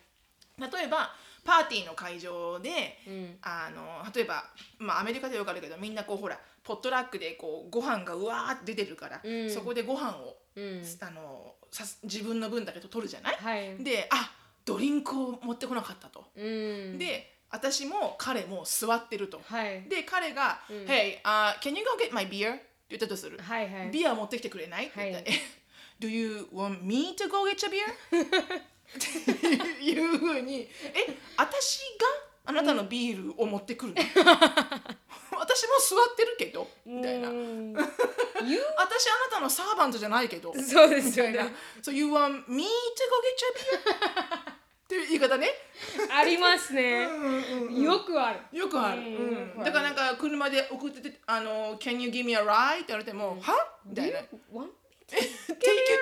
[0.58, 2.70] 例えばパーティーの会場で、
[3.08, 3.38] ん。
[3.42, 4.44] あの例えば、
[4.78, 9.50] まあ、アメリカでよくあるけどみんなこうほらポットラックでこうご飯がうわーって出てるから、うん。
[9.50, 10.84] そこでご飯を、うん。
[11.00, 13.82] あのさす自分の分だけと取るじゃない、はい。
[13.82, 14.30] であ
[14.64, 16.26] ドリンクを持ってこなかったと。
[16.36, 16.98] うん。
[16.98, 19.40] で私も彼も座ってると。
[19.44, 19.82] はい。
[19.82, 23.38] で彼が「Hey、uh, can you go get my beer?」って言ったとする？
[23.38, 23.90] はいはい。
[23.90, 24.86] ビア持ってきてくれない？
[24.86, 25.40] って言ったら、はい。
[26.00, 27.82] Do you want me to go get your beer?
[28.96, 30.68] っていうふうに、え、
[31.36, 32.06] 私が
[32.44, 37.28] あなたのビールを持ってくるの、私も座ってるけど、みたいな。
[37.28, 37.72] うん。
[37.74, 37.84] 私あ
[39.30, 41.44] なたのサーバントじゃないけど、みそうですよたいな。
[41.44, 41.54] ね。
[41.82, 42.66] So you want me to go get
[43.38, 43.52] your
[43.86, 44.52] beer?
[44.52, 45.48] っていう言い方ね。
[46.10, 47.02] ありますね。
[47.02, 48.58] よくある。
[48.58, 49.02] よくある。
[49.64, 52.74] だからなんか車で送ってて、あの、Can you give me a ride?
[52.74, 53.54] って言われても、は？
[53.86, 54.18] みたいな。
[55.12, 55.96] Take you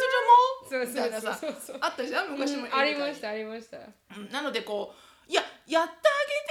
[0.71, 0.87] to?
[0.87, 1.39] みたいなさ
[1.81, 2.31] あったじゃん？
[2.31, 3.79] 昔も、ありましたありました。
[3.79, 4.95] うんなのでこ
[5.29, 5.97] ういややってあ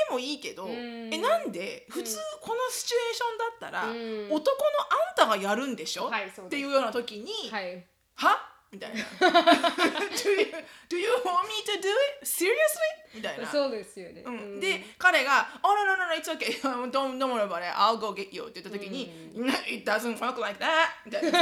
[0.03, 0.69] げてもいいけど、ん。
[0.71, 4.27] えなんで普通このシチュエーションだったら、うん。
[4.31, 7.85] 男のあんたがやるんでしょ、っていうような時に、はい。
[8.15, 8.37] は？
[8.71, 10.45] みたいな do, you,
[10.89, 12.25] do you want me to do it?
[12.25, 12.53] Seriously?
[13.15, 13.47] みたいな。
[13.47, 19.11] そうですよねううんん、で彼が「Oh no no no it's okay don't don't worry about it I'll go get you」って言った時に
[19.67, 21.41] 「It doesn't work like that」みたいな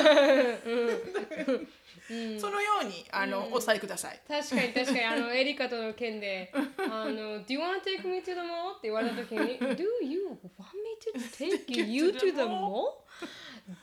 [2.40, 4.22] そのようにあの、お伝えください。
[4.26, 12.12] 確かに確かにあのエリカとの件で「あの Do you want to take me to the mall?」って言われた時に「Do you want me to take you
[12.12, 13.00] to the mall?」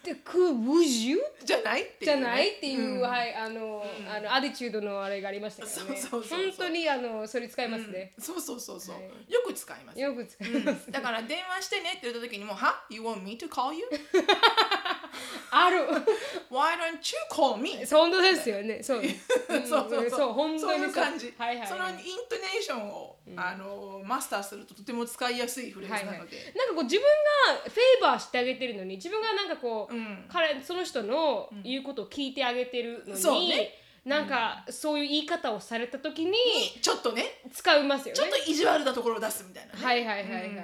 [0.03, 1.21] で Would you?
[1.45, 2.21] じゃないっていうね。
[2.21, 6.01] じゃないっていう、はいあの、あのアディチュードのあれがありましたからね。
[6.01, 9.05] そうそうそう本当にあのそれ使いますね、そうそうそうそう、はい。
[9.33, 10.01] よく使います。
[10.01, 13.85] よく使います、だから電話してねって言った時にも「は ?You want me to call you?
[15.51, 15.79] ある。
[16.51, 17.01] Why don't you
[17.31, 18.83] call me?」本当ですよね。
[18.83, 19.07] そう、 うん
[19.67, 20.11] そうそう。
[20.11, 20.79] そう本当にそう。
[20.79, 21.97] いう感じ、はいはい、はい、そのイン
[22.29, 27.05] トネーションを、あのマスターするととても使いやすいフレーズなので、なんかこう自分
[27.55, 30.27] がフェーバーしてあげてるのに自分がなんかこう、うん。
[30.29, 36.37] 彼その人の言うことを聞いてあげてるのに、そうねなんかそういう言い方をされた時にに
[36.83, 37.41] ちょっとね。
[37.53, 38.21] 使いますよね。
[38.21, 40.57] ちょっと意地悪なところを出すみたいなね、はいはいはいはい、うん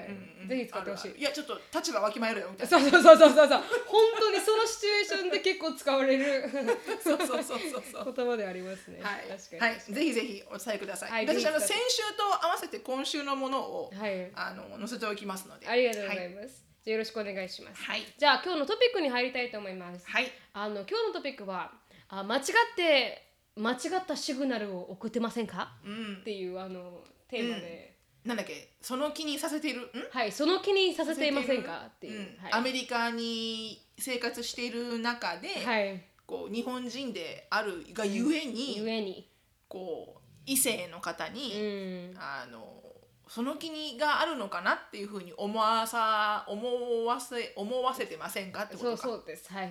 [0.42, 1.20] うんぜひ使ってほしい。
[1.20, 2.90] いやちょっと立場わきまえろよみたいな。
[2.90, 3.48] そうそうそうそうそう。
[3.48, 6.50] そう本当にそのシチュエーションで結構使われる
[7.02, 8.14] そうそうそうそうそう。
[8.14, 11.10] 言葉でありますね、はい、確かに、はい、ぜひぜひお伝えください。
[11.10, 14.30] はい私あの先週と合わせて今週のものを、はい。
[14.34, 15.68] あの載せておきますので。
[15.68, 16.34] ありがとうござはいい。
[16.34, 18.02] ます、じゃあよろしくお願いします、はい。
[18.18, 20.30] じゃあ今日のトピックに入りたいと思います、はい。
[20.52, 21.72] あの今日のトピックは
[22.08, 22.42] あ間違っ
[22.74, 23.29] て
[23.60, 25.72] 間違ったシグナルを送ってませんか？
[25.84, 26.18] うん。
[26.20, 26.24] っ。
[26.24, 29.80] ていうあのテーマで、なんだっけ、その気にさせている？
[29.80, 29.86] ん？
[30.10, 31.86] はいその気にさせていませんか？
[31.86, 32.38] っていう、うん。
[32.50, 39.28] アメリカに生活している中で、はい、はい、こう日本人であるがゆえに、ゆえに、
[39.68, 42.82] こう異性の方うに、ん、あの
[43.28, 48.96] その気にがあるのかなっていうふうに思わさ思わせ思わせてませんかってことか。
[48.96, 49.52] そうそうです。
[49.52, 49.70] はい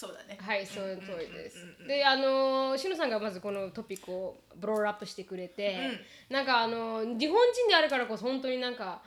[0.00, 0.38] そうだね。
[0.40, 1.58] はい、そういう通りです。
[1.58, 1.88] うんうんうんうん。
[1.88, 5.76] で、あのしのさんがまずこのトピックをブローアップしてくれて、
[6.30, 9.02] なんかあの日本人であるからこそ本当になんか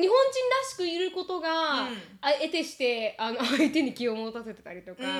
[0.00, 1.98] 日本人らしくいることが、うん。
[2.22, 5.12] あ得てしてあの相手に気を持たせてたりとかうんう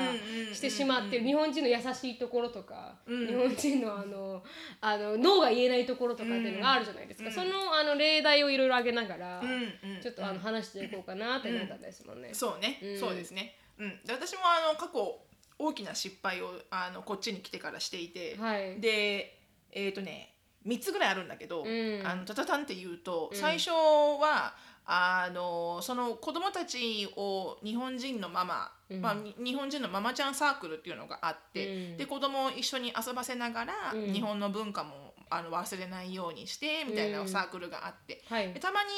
[0.44, 3.26] んうんしてしまってる、日本人の優しいところとか、うん。
[3.26, 4.42] 日本人のあの
[4.80, 10.00] あの脳が言えないところとかっていうのがあるじゃないですか、そのあの例題をいろいろ挙げながら、うんうん。
[10.00, 12.30] ちょっとあの話していこうかなってなったんですもんね。
[12.32, 12.98] そうね、うん。
[12.98, 15.20] そうですね、うん、で私もあの過去
[15.58, 18.80] 大きな失敗をあのこっちに来てからしていて、はい。
[18.80, 19.38] で
[19.72, 20.34] えっ、とね
[20.66, 22.06] 3つぐらいあるんだけど、うん。
[22.06, 23.38] あのタタタンって言うと、うん。
[23.38, 29.00] 最初はあのその子供たちを日本人のママ、うん。
[29.00, 31.96] まあ、に日本人のママちゃんサークルっていうのがあって、うん。
[31.96, 34.12] で子供を一緒に遊ばせながら、うん。
[34.12, 37.28] 日本の文化もあの忘れないようにしてみたいなうん。
[37.28, 38.52] サークルがあって、はい。
[38.52, 38.88] でたまに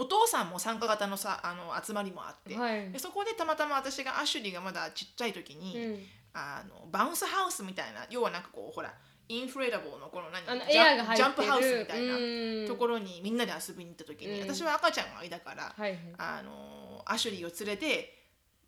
[0.00, 2.90] お父さんも参加型のさあの集まりもあって、はい。
[2.90, 5.98] でそこでたまたま私がアシュリーがまだちっちゃい時に、うん。
[6.32, 8.94] あのバウンスハウスみたいな要はなんかこうほら
[9.28, 12.62] インフレーダブルのこの何ジャンプハウスみたいうん。
[12.64, 14.48] なところにみんなで遊びに行った時に、うん。
[14.48, 15.98] 私は赤ちゃんがいたから、はいはい。
[16.16, 18.19] あのアシュリーを連れて、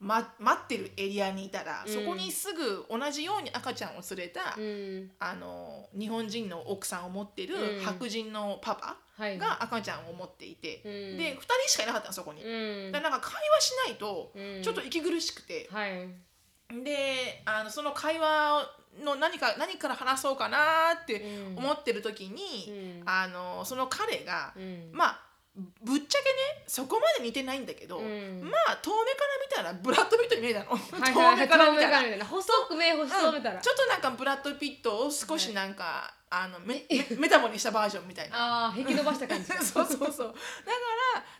[0.02, 1.92] ま、待ってるエリアにいたら、うん。
[1.92, 5.10] そこにすぐ同じように赤ちゃんを連れた、うん。
[5.20, 7.84] あの日本人の奥さんを持ってるうん。
[7.84, 9.38] 白人のパパはい。
[9.38, 11.18] が赤ちゃんを持っていて、うん。
[11.18, 12.42] で2人しかいなかったのそこに。
[12.42, 12.92] うん。
[12.92, 14.62] だからなんか会話しないとうん。
[14.62, 16.08] ちょっと息苦しくて、はい。
[16.82, 18.66] であのその会話
[19.04, 20.58] の何か何から話そうかな
[21.00, 21.58] ってうん。
[21.58, 23.08] 思ってる時に、うん。
[23.08, 24.90] あのその彼が、うん。
[24.92, 28.40] まあぶっちゃけねそこまで似てないんだけど、うん。
[28.42, 32.24] まあ遠目から見たらブラッド・ピットに見えたの、はいはいはい遠目から見たら。
[32.24, 33.56] 細く目細く見たら。
[33.56, 38.66] うんちょっとなんかブラッド・ピットを少しなんか、あのメメ メタボにしたバージョンみたいな。
[38.68, 39.52] ああ引き伸ばした感じ。
[39.64, 39.96] そうそうそう。
[39.98, 40.10] だか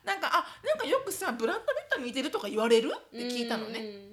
[0.05, 2.93] らなんかあなんかよくさブラッド・ピットに似てるとか言われる？
[2.95, 4.13] って聞いたのね、うん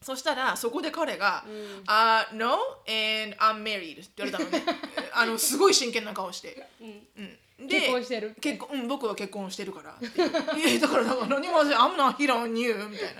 [0.00, 2.54] そしたらそこで彼がうん「あ、No
[2.86, 4.64] and I'm married」って言われたのね。
[5.12, 9.92] あのすごい真剣な顔して、うん、で結婚してる結婚、うん、僕は結婚してるから。
[9.92, 10.06] って
[10.60, 13.14] いやだからだから何も私 I'm not here on you みたい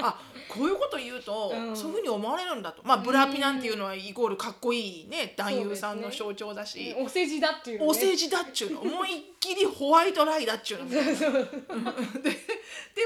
[0.00, 0.08] な。
[0.08, 1.76] あこういうこと言うと、うん。
[1.76, 2.82] そういうふうに思われるんだと。
[2.84, 7.90] まあブラピなんていうのはイコールかっこいいね男優さんの象徴だし、お世辞だっていうのね。
[7.90, 8.80] お世辞だっちゅうの。
[8.80, 11.30] 思いっきりホワイトライだっちゅうのみたいなでで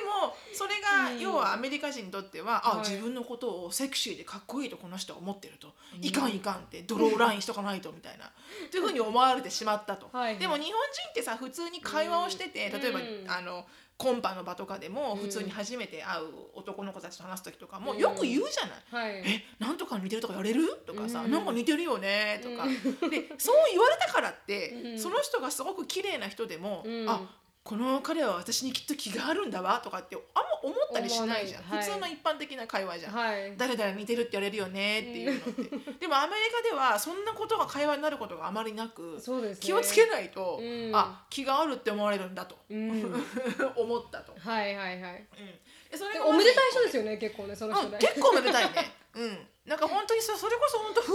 [0.00, 2.88] もそれが要はアメリカ人にとっては、あはい。
[2.88, 5.68] 自分のことをセクシーでかっこいいとこの人は思ってると、
[6.02, 8.30] いかんいかんってドローラインしとかないとみたいな。
[8.70, 10.38] というふうに思われてしまったと、はいはい。
[10.38, 12.80] でも日本人ってさ普通に会話をしてて、うん。
[12.80, 13.30] 例えば、うん。
[13.30, 13.64] あの
[13.96, 15.18] コンパの場とかでもうん。
[15.22, 17.98] 普通に初めて会う男の子たちと話す時とかもうん。
[17.98, 19.12] よく言うじゃない。
[19.12, 20.62] はいえなんとかに似てるとかやれる？
[20.86, 21.30] とかさ、うん。
[21.30, 22.40] なんか似てるよね？
[22.42, 22.64] とか、
[23.08, 24.98] でそう言われたからって、うん。
[24.98, 27.20] その人がすごく綺麗な人でも、うんあ
[27.64, 31.86] この彼は私にきっと気があるんだわとかってあんま思ったりしないじゃん、思わない。
[31.86, 33.54] 普通の一般的な会話じゃん、はい。
[33.56, 35.62] 誰々似てるって言われるよねっていうのって、
[36.00, 39.56] でもアメリカではそんなことが会話になることがあまりなく、ね。
[39.60, 40.90] 気をつけないと、うん。
[40.94, 43.24] あ気があるって思われるんだと、うん。
[43.76, 45.26] 思ったと、はいはいはい。
[45.38, 45.46] うん。
[45.90, 48.92] でそれおめでたい人ですよね結構ねその人うん、ね結構めでたいね。
[49.14, 49.38] うん。
[49.68, 51.12] なんか本当にさ、それこそ本当、Who the,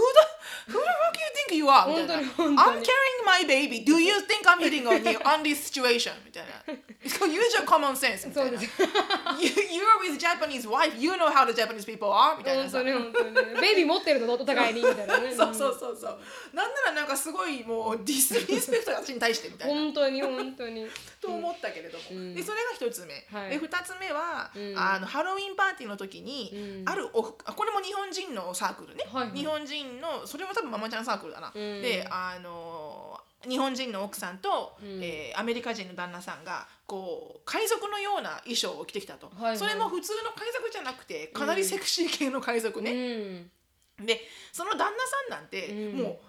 [0.70, 1.88] who the fuck you think you are?
[1.88, 2.32] みたいな。
[2.32, 3.84] I'm に carrying my baby.
[3.84, 6.12] Do you think I'm hitting on you on this situation?
[6.24, 6.72] みたいな。
[7.04, 8.28] Use your common sense.
[8.28, 8.60] みたいな。
[8.60, 10.96] You, you're with Japanese wife.
[10.96, 12.38] You know how the Japanese people are?
[12.38, 12.90] みたいなさ本当。
[12.90, 16.18] に本当にねベイビー持ってるのお互いにみたいなねそうそうそうそう。
[16.54, 19.74] なんならなんかすごいもうディスリスペクト私に対してみたいな。
[19.74, 20.86] 本当に本当に
[21.20, 29.38] と思ったけれども、うんでそれが一つ目、はいで二つ目は、うんあのハロウィンパーティーの時に、うんあるおあこれも日本人のサークルね、はいはい。
[29.38, 31.80] 日本人のそれも多分ママちゃんサークルだな、うん。
[31.80, 35.02] であの日本人の奥さんと、うん。
[35.02, 39.58] えーアメリカ人の旦那さんがこう海賊のような衣装を着てきたと、はいはい。
[39.58, 44.06] それも普通の海賊じゃなくてかなりセクシー系の海賊ね、うん。
[44.06, 44.20] で
[44.52, 45.98] その旦那さんなんて、うん。
[46.02, 46.20] も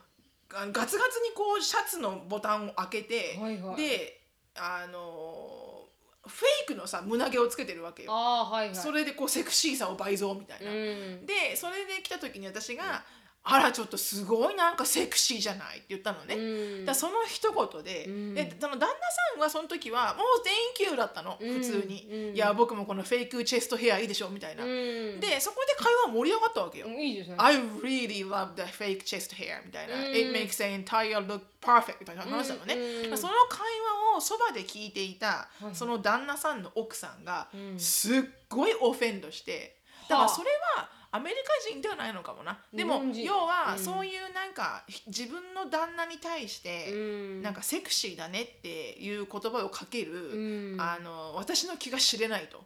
[0.49, 3.75] うがガツガツにこうシャツのボタンを開けて、はいはい。
[3.77, 4.21] で
[4.55, 5.87] あの
[6.27, 8.11] フェイクのさ胸毛をつけてるわけよ。
[8.11, 10.71] はいはいそれでこうセクシーさを倍増みたいな。
[10.71, 13.03] うんでそれで来た時に私が
[13.47, 16.35] 「あらちょっとすごいなんかセクシーじゃない」って言ったのね。
[16.35, 16.85] うん。
[16.85, 18.33] だその一言で,、うん。
[18.33, 20.25] でその旦那さんはその時はもう
[20.81, 21.53] 「Thank you」だったのうん。
[21.53, 22.35] 普通に、うん。
[22.35, 24.63] いや僕もこのフェイクチェストヘアいいでしょみたいな。
[24.63, 25.19] うん。
[25.19, 26.87] でそこで会話盛り上がったわけよ。
[26.87, 30.01] うんいいですね I really love the fake chest hair みたいな、うん。
[30.05, 32.75] It makes the entire look perfect みたいな話したのね、
[33.15, 33.59] その会
[34.11, 35.75] 話をそばで聞いていた、はい。
[35.75, 37.79] その旦那さんの奥さんがうん。
[37.79, 39.77] すっごいオフェンドして。
[40.09, 40.29] だからはあ。
[40.29, 42.59] それはアメリカ人ではないのかもな。
[42.73, 47.41] でも要はうんそういうなんか自分の旦那に対して、うん。
[47.41, 50.81] なんかセクシーだねっていう言葉をかける、うん。
[50.81, 52.63] あの私の気が知れないと。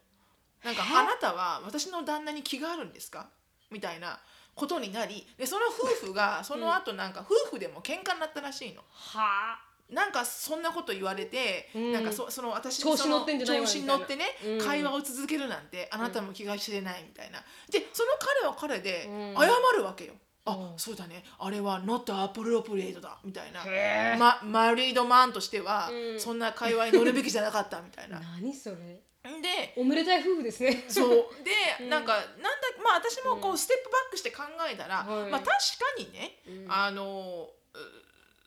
[0.64, 3.30] なんかあなたは私の旦那に気があるんですか？
[3.72, 4.20] みたいな
[4.56, 8.82] ことになりでその夫婦がその後なんか夫婦でも喧嘩になったらしいの。
[8.92, 9.54] は？
[9.54, 11.94] あなんかそんなこと言われて、うん。
[11.94, 14.66] なんかそその私調子乗ってんじゃないわその調子に乗ってね、うん。
[14.66, 17.40] 会話を続けるなんてあなたも気が知れないみたいな。
[17.72, 19.36] でその彼は彼でうん。
[19.36, 19.48] 謝
[19.78, 20.14] るわけよ、
[20.46, 20.80] あうん。
[20.80, 21.24] そうだね。
[21.40, 23.64] あれは not appropriate だみたいな、
[24.18, 26.20] ま、マリードマンとしては、うん。
[26.20, 28.20] そんな会話に乗るべきじゃなかったみたいな。
[28.42, 28.76] 何それ。
[29.42, 30.86] でおめでたい夫婦ですね。
[30.88, 31.10] そう。
[31.44, 31.90] で、うん。
[31.90, 32.40] なんかなんだ
[32.84, 33.58] まあ私もこううん。
[33.58, 35.32] ステップバックして考えたら、はい。
[35.32, 35.56] まあ確か
[35.98, 36.72] にね、うん。
[36.72, 37.78] あのう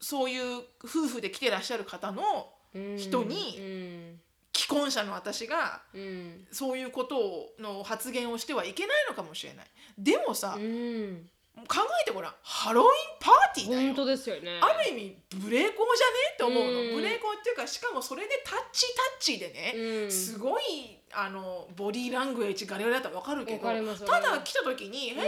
[0.02, 2.50] そういう夫婦で来てらっしゃる方の
[2.98, 4.20] 人にうん
[4.54, 9.66] 既婚者の私がうんそういうことをの発言をしてはいけないのかもしれない。
[9.96, 11.30] でもさ、うん。
[11.68, 12.34] 考えてごらん。
[12.42, 13.86] ハロウィンパーティーだよ。
[13.88, 14.58] 本当ですよね。
[14.60, 16.32] ある意味ブレーコーじゃね？
[16.32, 16.94] って思うの、うん。
[16.96, 20.10] ブレーコーっていうかしかもそれでタッチタッチでね、うん。
[20.10, 23.58] すごいあのボディーラングエージガリガリだったら分かるけど
[24.06, 25.20] ただ来た時に「Hey, って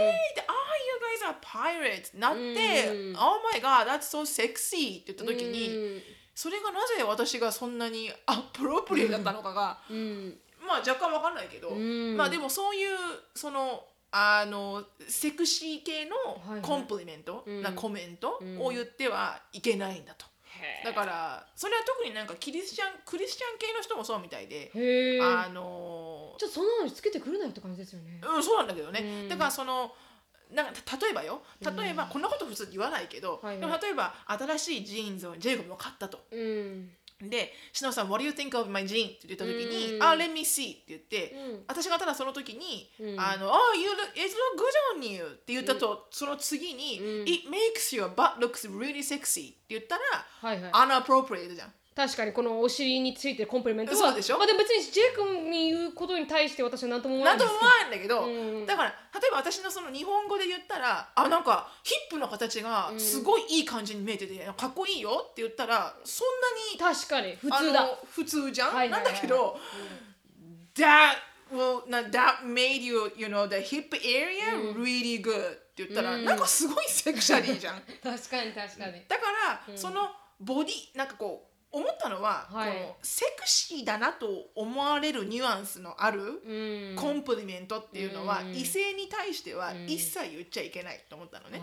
[0.47, 6.03] Ah, you guys are pirates」ってなってうん「Oh my god that's so sexy」って言った時に、うん。
[6.33, 10.37] それがなぜ私がそんなにアプロプリエだったのかが、うん。
[10.67, 12.17] まあ若干分かんないけど、うん。
[12.17, 12.97] まあでもそういう
[13.33, 16.15] そのあのセクシー系の
[16.61, 17.61] コンプリメント、うん。
[17.61, 18.61] なコメントうん。
[18.61, 20.25] を言ってはいけないんだと。
[20.83, 24.71] だからそれは特になんかキリスチャンクリスチャン系の人もそうみたいで、
[25.21, 28.19] あのちょっとそんなのにつけてくるなよって感じですよね。
[28.21, 29.29] うんそうなんだけどね、うん。
[29.29, 29.93] だからその
[30.55, 31.43] なんかた例えばよ。
[31.61, 36.25] 例えば、こんなこと普通言わないけど、例えば新しいジーンズをジェイコブが買ったと。
[36.31, 36.89] うん。
[37.21, 41.63] で「しのさん What do you think of my jean?」って言った時に「うんあ、let me see」って言って、うん。
[41.67, 43.19] 私がただその時に「うん。
[43.19, 47.27] あの Oh, you look, it look good on you」って言ったと、その次に、うん。
[47.27, 50.71] It makes your butt looks really sexy」って言ったら、はいはい。
[50.71, 51.73] unappropriate じゃん。
[51.95, 54.37] 確かにこのお尻についてるコンプリメントはそうでしょ？
[54.37, 58.65] まあでも別にジェイ君に言うことに対して私は何とも思わなないんとも思わないんだけど、うん。
[58.65, 66.27] だから例えば私のその日本語で言ったらあなんかヒップの形がすごいいい感じに見えてて、かっこいいよって言ったらそん
[66.77, 67.87] なに確かに普通だ。
[68.11, 69.03] 普通じゃん、はいはいはい。
[69.05, 69.57] なんだけど、
[70.75, 71.15] that
[71.53, 76.25] will な that made you you know the hip area really good って言ったら、うん。
[76.25, 77.75] なんかすごいセクシャリーじゃん。
[78.03, 79.01] 確かに確かに。
[79.07, 79.23] だか
[79.67, 80.09] ら、その
[80.41, 82.71] ボディなんかこう思ったのは、はい。
[82.71, 86.95] このセクシーだなと思われるニュアンスのある、うん。
[86.95, 88.55] compliment っていうのは、うん。
[88.55, 89.85] 異性に対してはん。
[89.85, 91.59] 一切言っちゃいけないと思ったのね。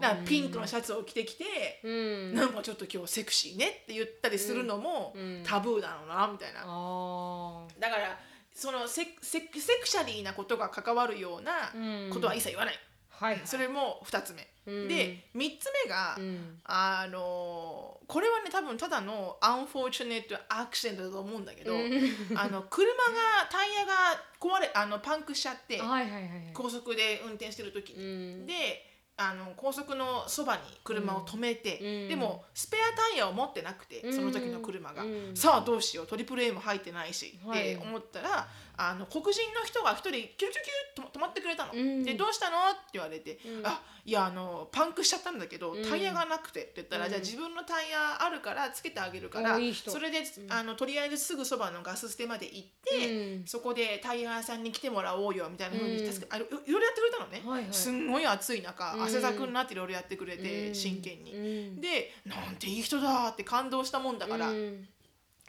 [0.00, 1.44] だからピンクのシャツを着てきて、
[1.84, 2.34] うん。
[2.34, 5.42] なんかちょっと今日セクシーねって言ったりするのもうん。
[5.46, 6.62] タブーだろうなみたいな。
[6.66, 8.18] あだから
[8.52, 12.10] そのセセ sexually なことが関わるようなうん。
[12.12, 12.74] ことは一切言わない。
[13.20, 13.40] ーはい。
[13.44, 14.46] それも2つ目。
[14.66, 14.88] うん。
[14.88, 16.60] で3つ目が、うん。
[16.64, 21.72] あのこれはね多分ただの unfortunate accident だと思うんだけど、
[22.36, 23.92] あの車がタイヤが
[24.40, 26.50] 壊れあのパンクしちゃってはいはいはいはい。
[26.52, 28.04] 高速で運転してる時うに、
[28.42, 28.46] ん。
[28.46, 32.08] であの高速のそばに車を止めて、うん。
[32.08, 35.34] でもスペアタイヤを持ってなくて、その時の車が、うん。
[35.34, 36.06] さあどうしよう。
[36.06, 37.74] トリプル A も入ってないし、はい。
[37.74, 42.04] って思ったらあの黒人の人が一人キュルキュルキュルと止まってくれたの、うん。
[42.04, 42.56] でどうしたの？
[42.70, 45.82] って言われて、うんあいやあのパンクしちゃったんだけどうん。
[45.84, 53.46] タイヤがなくてって言ったら、うんじゃあ自分のタイヤあるからつけてあげるからそれで、あのとりあえずすぐそばのガス捨てまで行って、うん。
[53.46, 57.72] そこでタイヤ屋さんに来てもらおうよみたいなふうにうん助けあいろいろやってくれたのね、はいはい。
[57.72, 59.02] すんごい暑い中、うん。
[59.02, 60.74] 汗だくになっていろいろやってくれて、うん。
[60.74, 61.34] 真剣に。
[61.34, 61.38] う
[61.72, 64.88] んでなんていい人だって感動したもんだから、うん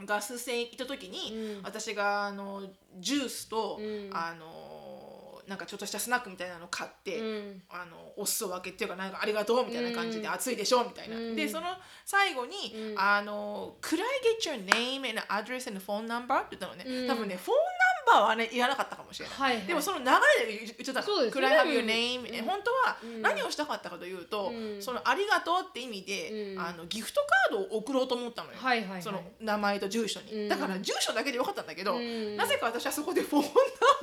[0.06, 1.64] ガス栓行った時に、うん。
[1.64, 2.64] 私があの
[3.00, 4.10] ジュースと、うん。
[4.14, 7.62] あのなんかちょっとしたスナックみたいなの買って、うん。
[7.70, 10.34] あのお裾分けっていうかなんかありがとうみたいな感じで、うん。
[10.34, 11.36] 暑いでしょみたいな、うん。
[11.36, 11.68] でその
[12.06, 13.00] 最後に、うん。
[13.00, 14.02] あの「Could I
[14.38, 17.08] get your name and address and phone number?」って言ったのね、うん。
[17.08, 19.68] 多分ねフォンナンバーはねいらなかったかもしれない、はいはい。
[19.68, 20.06] でもその流
[20.40, 21.06] れで言っちゃったの。
[21.06, 21.40] そうです。
[21.40, 22.46] ね Could I have your name?、うん。
[22.46, 23.22] 本当はうん。
[23.22, 24.82] 何をしたかったかというと、うん。
[24.82, 26.60] そのありがとうって意味で、うん。
[26.60, 29.02] あのギフトカードを送ろうと思ったのよ、はいはいはい。
[29.02, 30.50] その名前と住所に、うん。
[30.50, 32.38] だから住所だけでよかったんだけど、うん。
[32.38, 33.54] なぜか私はそこでフォンナン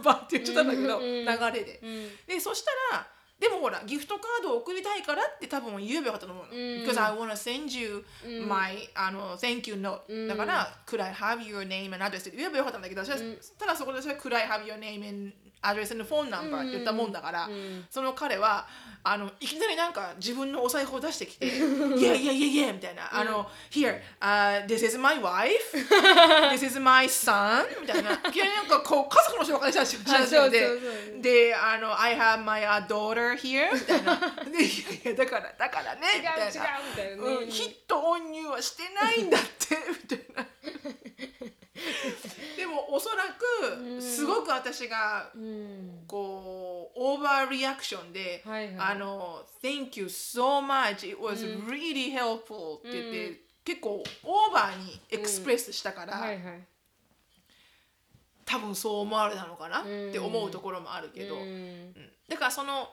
[0.04, 1.02] バーって言っちゃったんだけど、うん。
[1.02, 1.80] 流れで。
[1.82, 2.10] うん。
[2.26, 3.06] でそしたら
[3.44, 6.50] でもほらギフトカードを送りたいからって多分言えばよかったと思うの。
[6.50, 11.98] ん Because I wanna send you うん my、あの thank you note、うんだから、Could I have your name and
[12.02, 17.84] address って言えばよかったんだけど、ただそこで私は Could I have your name and address and phone number って言ったもんだから、うん。
[17.90, 18.66] その彼は
[19.02, 25.52] あのいきなりなんか自分のお財布を出してきて「いやいやいやいや」みたいな「あの Here、uh, this is my wife
[26.52, 28.12] this is my son」みたいな。
[28.12, 30.50] いきなりなんかこう家族の紹介し始めはいそうそう。
[30.50, 30.72] てそ
[31.18, 34.16] うであの「I have my uh, daughter here 」みたいな
[34.50, 37.44] 「でいやいやだからだからね」みたいな。
[37.50, 40.46] ヒットオンニューはしてないんだってみたいな
[42.56, 43.24] でもおそら
[44.44, 46.04] く私がうん。
[46.06, 48.76] こうオーバーリアクションで、はいはい。
[48.92, 56.66] あの「Thank you so much it was really helpful」って言って、結構オーバーにエクスプレスしたから、はいはい。
[58.44, 61.36] 多分そう思われたのかなって思うところもあるけど、
[62.28, 62.90] だからその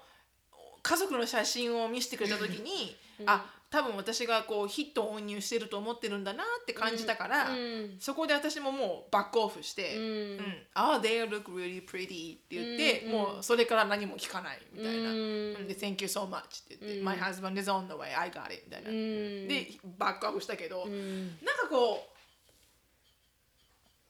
[0.82, 2.96] 家族の写真を見せてくれた時に、
[3.26, 10.04] あ多分私がこうヒットをオン入してると思ってるんだなって感じたから、うんそこで私ももうバックオフして「うん。
[10.04, 15.10] うん、あ they look really pretty」って言って、うんもうそれから何も聞かないみたいな。
[15.10, 15.16] うん。
[15.56, 15.68] うん。
[15.68, 18.90] で「Thank you so much」って言って「My husband is on the way I got it」みたいな。
[18.90, 19.48] うん。
[19.48, 19.68] で
[19.98, 21.28] バックアップしたけど、うん。
[21.42, 22.06] なんかこ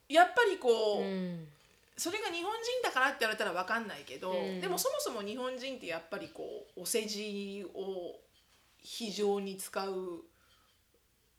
[0.09, 1.47] うやっぱりこう、うん。
[1.97, 4.59] それが日本人だからって言われたら分かんないけど、うん。
[4.59, 8.19] でもそもそも日本人ってやっぱりこうお世辞を
[8.81, 10.23] 非常に使う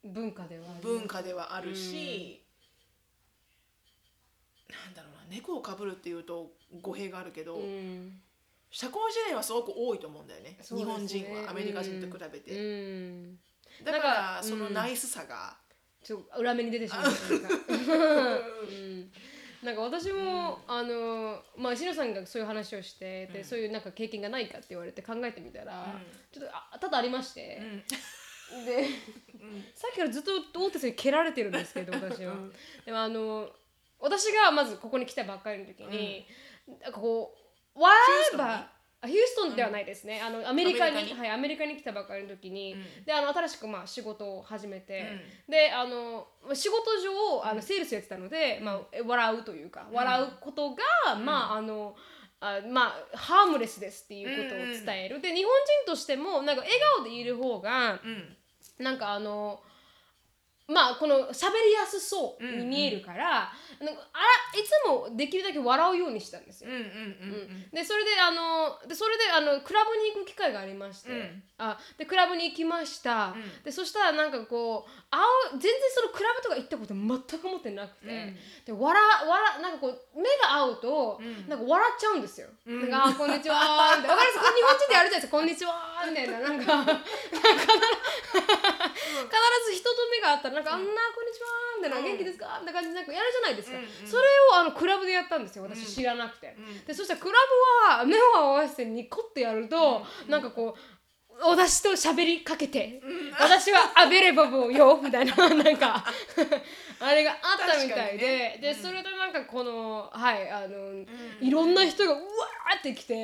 [0.03, 0.81] 文化ではある。
[0.81, 2.43] 文化ではあるし、
[4.69, 8.19] なんだろうな猫をかぶるっていうと語弊があるけど、うん。
[8.71, 10.57] 社交辞令はすごく多いと思うんだよね。
[10.57, 10.57] ね。
[10.61, 13.39] 日本人はアメリカ人と比べて、うん。
[13.83, 15.55] だかなんからそのうんナイスさが、
[16.03, 17.49] ちょっと裏目に出てしまうというか。
[18.67, 19.11] うん
[19.63, 25.95] なんか私も、あのまあしのさんがそういう話をしてで、そういうなんか経験がないかって言われて考えてみたら、
[26.31, 27.61] ちょっとあ多々ありまして、
[28.65, 28.85] で、
[29.73, 32.35] さっきからずっと大手さんに蹴られてるんですけど 私は、
[32.85, 33.49] でもあの
[33.99, 36.27] 私がまずここに来たばっかりの時に、
[36.81, 37.33] なんかこ
[37.75, 38.72] うわーば
[39.03, 43.05] あヒューストンではないですね、あのアメリカにはい、アメリカに来たばっかりの時に、うん。
[43.05, 45.05] であの新しくまあ仕事を始めて、
[45.49, 51.95] であのまあ仕事上あのセールスやってたので、まあ、え笑うというか、笑うことが、まああの
[52.39, 55.51] あまあハームレスですっていうことを伝える、で日本
[55.85, 58.37] 人としてもなんか笑顔でいる方が、うん。
[58.79, 59.61] なんかあの
[60.67, 64.19] まあこの喋りやすそうに見えるから、なんかあ
[64.53, 66.69] らいつもできるだけ笑うようにしたんですよ。
[66.69, 71.43] うんうんうんでそれであのでそれであのクラブに行く機会がありまして、うん。
[71.57, 78.33] あでクラブに行きました、でそしたらなんかこうあ全然そのクラブとか行ったこと全く思ってなくて、
[78.65, 82.47] で笑笑なんかこう目が合うと、なんか笑っちゃうんですよ。
[82.65, 84.15] なんかあこんにちはーみたいな。
[84.15, 84.55] わかります？
[84.55, 85.31] 日本人でやるじゃないですか。
[85.37, 86.39] こんにちはーみたいな。
[86.39, 86.93] なんかなんか
[89.23, 89.39] 必
[89.71, 94.23] ず人と目が合ったらなんかあんなこんにちはーみたいな、元気ですかみたいな感じでなんかやるじゃないですか、それ
[94.53, 97.33] をあのクラブでやったんですよ私知らなくて、でそしたらクラ
[97.89, 100.79] ブは目を合わせてニコってやると、なんかこう
[101.41, 103.01] 私と喋りかけて、
[103.39, 106.05] 私はアベレバブよみたいな なんか
[106.99, 107.37] あれがあっ
[107.67, 108.59] たみたいで、ね。
[108.61, 111.05] でそれでなんかこのはいあの、
[111.41, 113.15] いろんな人がうわーって来て、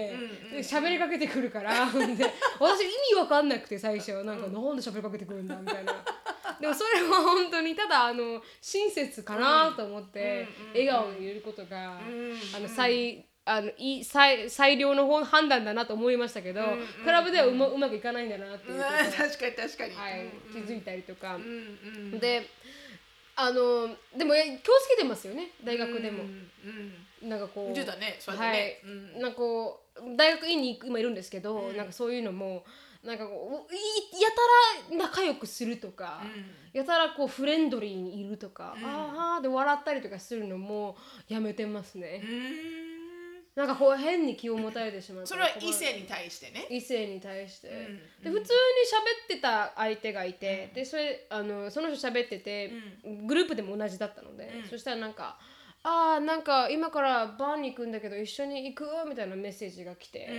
[0.51, 4.23] で喋りかけてくるから で私意味わかんなくて最初。
[4.23, 5.93] なんか、なんで喋りかけてくるんだみたいな。
[6.59, 11.99] でもそれは本当にただあの親切かなと思って、笑顔でいることが、
[12.55, 16.61] あの最あのいい最最良の方判断だなと思いましたけど、
[17.03, 21.39] クラブではうまうまくいかないんだなっていう 確かに確かに、はい、気づいたりとか、
[22.19, 22.47] で
[23.35, 25.51] あのでもえ気をつけてますよね？
[25.63, 27.73] 大学でも、うんなんかこう。
[28.37, 28.77] はい。
[29.19, 32.63] なんかこう大学院に今いるんですけど、なんかそういうのも
[33.03, 34.29] なんかこういや
[34.89, 36.21] たら仲良くするとか、
[36.73, 40.97] やたらこうフレンドリーにいるとか、ああで笑ったりとかするのも
[41.29, 43.39] やめてますね、うん。
[43.55, 46.67] なんかこう変に気を持たれてしまってそれは異性に対してね。
[46.69, 47.71] 異性に対して、ん。
[48.23, 48.45] で普通に喋っ
[49.27, 52.73] てた相手がいて、でそれあのその人喋ってて、
[53.25, 55.39] グループでも同じだったので、そしたらなんか
[55.83, 60.29] 「ああなんか今からバーに行くんだけど一緒に行く?」みたいなメッセージが来て、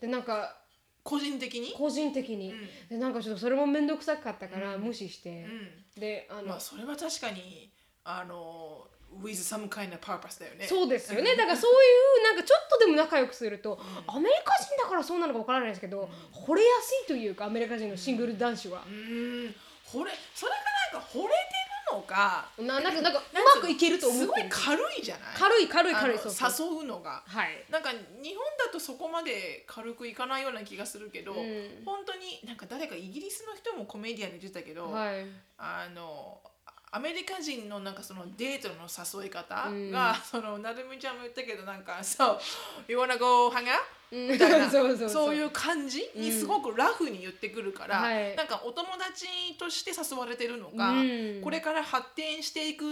[0.00, 0.56] でなんか
[1.04, 1.72] 個人的に？
[1.76, 2.54] 個人的に、
[2.88, 5.46] でなんかちょっとそれも面倒くさかったから無視して、
[5.96, 7.70] であの、まあそれは確かに
[8.04, 8.88] あの
[9.22, 10.66] with some kind of purpose だよね。
[10.66, 11.36] そうですよね。
[11.36, 18.82] だからそういうなんかちょっとでも仲良くすると、アメリカ人だからそうなのかわからないですけど、惚れやすいというかアメリカ人のシングル男子は。
[18.86, 19.54] うん。
[19.84, 21.28] 惚れそれがなんか惚れ
[21.96, 23.22] のかななんかなんかう
[23.56, 24.48] まくいけると思すってる。
[24.48, 25.34] ごい軽いじゃない？
[25.36, 26.78] 軽い軽い軽いそうそう。
[26.80, 27.22] 誘うのが。
[27.26, 27.64] はい。
[27.70, 31.36] なんか日本だとそこまで軽くいかないような気がするけど、ん。
[31.84, 35.26] 本当になんか誰かイギリスの人もコメディアンで言ってたけど、はい。
[35.58, 36.40] あの
[36.90, 38.86] アメリカ人のなんかそのデートの
[39.22, 42.40] 誘い方が、そのなるみちゃんも言ったけどなんか「そう
[42.86, 43.80] You wanna go hang out?」
[44.10, 44.70] みたいな。
[45.08, 48.36] そういう感じにすごくラフに言ってくるから、はい。
[48.36, 49.26] なんかお友達
[49.58, 51.40] として誘われてるのか、うん。
[51.42, 52.84] これから発展していく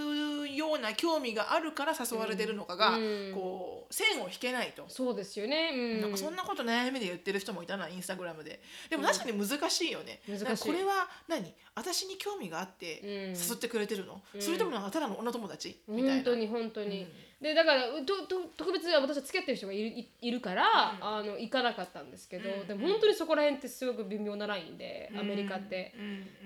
[0.48, 3.32] ような興味があるから誘われてるのかが、うん。
[3.34, 4.84] こう線を引けないと。
[4.88, 5.70] そうですよね。
[5.72, 6.00] うん。
[6.00, 8.60] なんかそんなこと悩みで言ってる人もいたなインスタグラムで。
[8.90, 11.52] でも確かに難しいよね、これは何？
[11.74, 13.10] 私に興味があってうん。
[13.32, 15.80] 誘ってくれてるの、それともただの女友達？
[15.88, 16.14] みたいな。
[16.14, 17.06] 本当に本当に、
[17.42, 25.92] でだからとと特別私は付き合ってる人がいるいいるから、あの行かなかったんですけど、でも本当にそこら辺ってすごく微妙なラインで、アメリカって、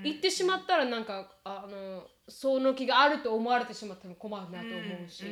[0.02, 4.74] 行ってしまったらなんかあのその気があると思われてしまっても困るなと思
[5.06, 5.22] うし、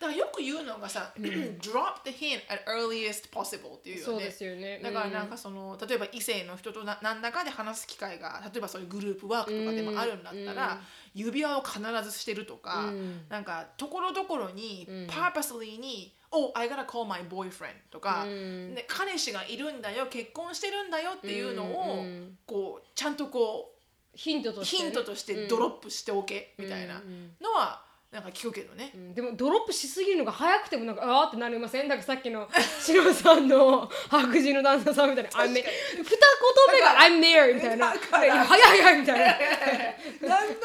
[0.00, 4.04] だからよく言うのがさ、 drop the hint at earliest possible っていうよね。
[4.04, 4.80] そうですよね。
[4.82, 10.80] だからなんかその、例えば異性の人とな何らかで話す機会が例えばそういうグループワークとかでもあるんだったら、
[11.14, 12.92] 指輪を必ずしてるとか、
[13.28, 22.04] なんかところどころに、purposely に「Oh, I gotta call my boyfriend」とか、で彼氏がいるんだよ結婚してるんだよっていうのを、
[22.46, 23.80] こうちゃんとこう
[24.16, 27.02] ヒントとしてね、ヒントとしてドロップしておけみたいな
[27.40, 28.90] のはなんか聞くけどね。
[28.92, 31.86] うんでもドロップしすぎるのが早くてもなんかあーってなりません？
[31.88, 32.48] だからさっきの
[32.80, 35.62] シロさんの白人の旦那さんみたいな「I'm there」
[35.94, 36.10] 二言
[36.72, 38.24] 目が「I'm there」みたいな「だから。
[38.24, 39.26] いや早い早い」みたいな。
[40.28, 40.56] 何の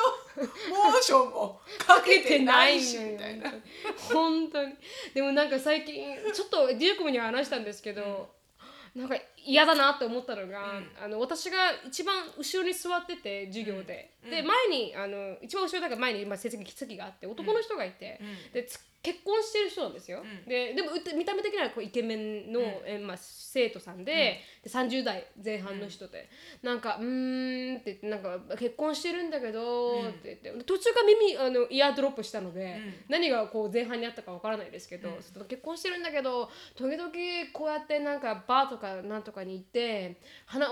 [0.69, 3.53] モーションもかけてないしみたいな。
[4.11, 4.73] 本当に。
[5.13, 8.27] でもなんか最近ちょっとデュークムには話したんですけど、
[8.95, 9.15] なんか
[9.45, 18.21] 嫌だなって思ったのが、あの私が一番後ろに座ってて授業で、で前にあの一番後ろだから前に今成績席があって男の人がいて、
[18.53, 26.27] でつ結婚してる人なんですよ、ででもう見た目的にはこうイケメンの、えまあ、生徒さんで,、で30代前半の人で、
[26.63, 30.63] なんか「うーん」って言ってなんか「結婚してるんだけど」って言って。
[30.63, 35.09] 途中から耳あのイヤードロップしたので、何がこう前半にあったかわからないですけど、
[35.47, 37.11] 結婚してるんだけど時々
[37.53, 40.17] こうやってなんかバーとかなんとかに行って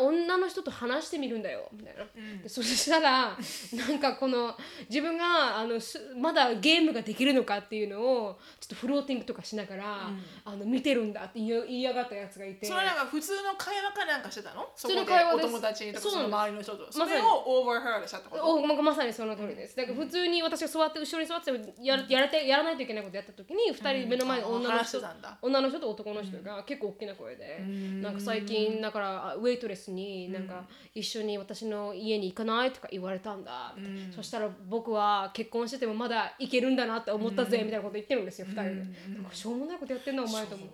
[0.02, 2.06] 女の人と話してみるんだよみたいな、
[2.42, 3.38] でそしたら
[3.74, 4.58] なんかこの
[4.90, 8.23] 自分があのすまだゲームができるのかっていうのを
[8.60, 10.10] ちょっとフローティングとかしながら、
[10.46, 12.66] あの見てるんだって言いやがったやつがいて。
[12.66, 14.68] それなんか普通の会話かなんかしてたの？
[14.76, 15.46] そこで通の会話です。
[15.46, 16.62] お友達とかその周りの？
[16.64, 18.54] 人とそまさにれを overheard したってこと？
[18.54, 19.76] おままさにその通りです。
[19.76, 21.52] だから普通に私が座って後ろに座って
[21.82, 25.02] やるやらてやらないといけないことやった時に二人目の前に女の人、
[25.42, 27.60] 女の人と男の人が結構大きな声で、
[28.02, 33.76] なんか最近だからあウェイトレスになんか一緒に私の家に行かないとか言われたんだ、
[34.16, 38.70] そしたら僕は結婚しててもまだ行けるんだなって思ったぜ、みたいなこと言ってるんですよ二人で、
[39.16, 40.68] なんかしょうもないことやってんなお前と思う。
[40.68, 40.74] な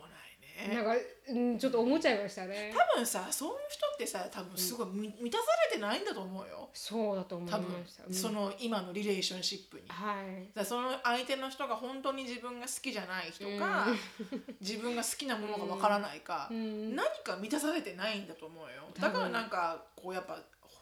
[0.66, 0.76] いね。
[0.76, 0.94] なんか、
[1.30, 2.74] うん、ちょっと思っちゃいましたね。
[2.76, 6.70] 多分さそういう人ってさ多分すごいみ満たされてないんだと思うよ。
[6.74, 8.14] そうだと思い多ま分した、うん。
[8.14, 9.84] その今のリレーションシップに。
[9.88, 10.50] はい。
[10.54, 13.88] だその相手の人が本当に自分が好きじゃない人か、
[14.60, 18.90] 自分が好きなものがわからないか、何か満たされてないんだと思うよ。
[19.00, 20.40] だからなんかこうやっぱ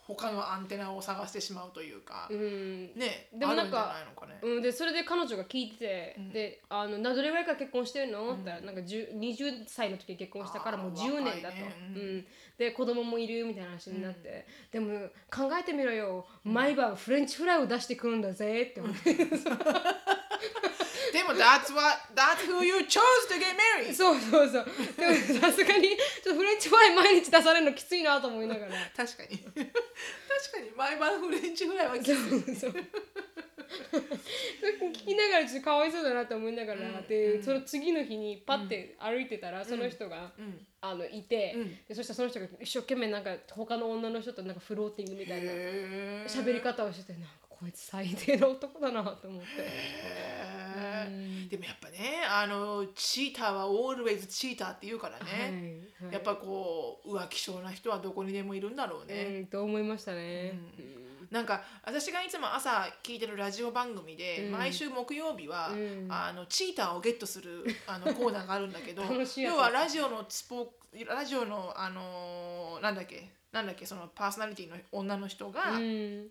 [0.08, 2.94] 他のアンテナを探してしまうというか、うん。
[2.96, 11.32] ねでもなんかあるんじゃないのかね、うん、でそれで彼女が聞いてて、であのなどれぐらいから結婚してるの、って言ったらなんか10 20歳の時に結婚したからもう10あー若いね。
[11.32, 12.26] 年だと、うん。
[12.58, 16.26] で子供もいるみたいな話になって、でも考えてみろよ。
[16.44, 19.16] 毎晩フレンチフライを出してくるんだぜって思って、
[21.38, 23.94] that's what that's who you chose to get married.
[23.94, 24.66] そうそうそう。
[24.98, 25.90] でもさすがに
[26.24, 28.72] ちょっとフレンチフライ毎日出されるのきついなと思いながら。
[28.96, 29.38] 確かに。
[29.38, 29.66] 確か
[30.60, 32.56] に毎晩フレンチフライはきつい。
[32.56, 32.74] そう
[34.92, 40.32] 聞きながらちょっとかわいそうだなと思いながら、でその次の日にパッて歩いてたら、その人が、
[40.82, 41.56] あのいて、
[41.88, 45.52] でそしたらその人が一生懸命なんか他の女の人となんかフローティングみたいな
[46.28, 49.48] 喋り方をしててなんかこいつ最低な男だなと思って。
[51.50, 55.26] でもやっぱねあのチーターは always チーターって言うからね、
[56.00, 56.14] はいはい。
[56.14, 60.60] やっぱこう浮気性な人はどこにでもいるんだろうね、うんと思いましたね。
[61.32, 65.72] なんか私がいつも朝聞いてるラジオ番組で、毎週木曜日は、
[66.08, 69.02] あのチーターをゲットするあのコーナーがあるんだけど
[69.42, 70.72] 要はラジオのスポ
[71.06, 73.30] ラジオのあのーなんだっけ？
[73.52, 73.86] なんだっけ？
[73.86, 76.28] そのパーソナリティの女の人がうん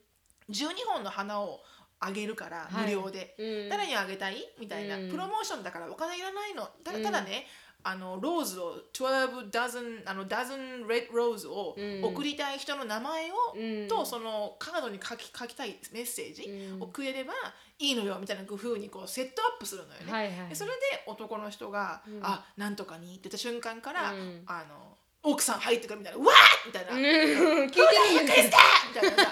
[0.50, 1.60] 12本の花を
[1.98, 2.84] あげるから、はい。
[2.84, 3.68] 無料で、うん。
[3.68, 4.36] 誰にあげたい？
[4.60, 5.10] みたいな、うん。
[5.10, 6.68] プロモーションだからお金いらないの。
[6.84, 7.46] ただただね、
[7.82, 12.04] あのローズを12 dozen あの dozen red rose をうん。
[12.04, 13.88] 送りたい人の名前を、うん。
[13.88, 16.82] とそのカードに書き書きたいメッセージうん。
[16.82, 17.32] をくれれば
[17.78, 20.12] いいのよみたいな風にこうセットアップするのよね。
[20.12, 20.48] はいはい。
[20.50, 20.76] でそれで
[21.06, 24.42] 男の人が「あなんとかに」って言った瞬間から、うん。
[24.46, 27.00] あの奥さん入ってくるみたいな「うわー!」みたいな「うん。
[27.02, 27.80] 聞いて
[28.18, 28.58] るんですですか!」
[28.94, 29.30] みたいなさ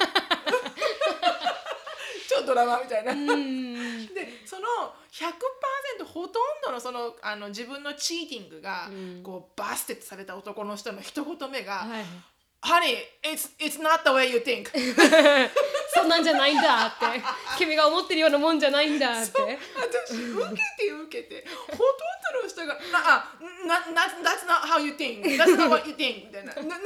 [2.45, 3.12] 超ドラマみたいな。
[3.12, 4.66] うん でその
[5.11, 8.90] 100%ほとんどのそのあの自分のチーティングが、
[9.22, 12.05] こうバステットされた男の人の一言目がはい
[12.64, 14.70] 「Honey, it's, it's not the way you think
[15.95, 17.07] 」そんなんじゃないんだって。
[17.57, 19.59] 君が思ってるようなもんじゃないんだって。
[19.76, 21.47] 私受けて受けて。
[21.70, 21.84] ほとんど
[22.45, 25.24] のの人が「ああなな That's not how you think.
[25.24, 26.53] That's not what you think」みたいな。
[26.55, 26.84] ななあな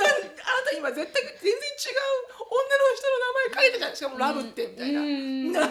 [0.64, 3.78] た今絶対全然違う女の人の名前書いてた。
[3.78, 5.52] じゃんしかも「ラブって」みたいな、うん。
[5.52, 5.68] 何を？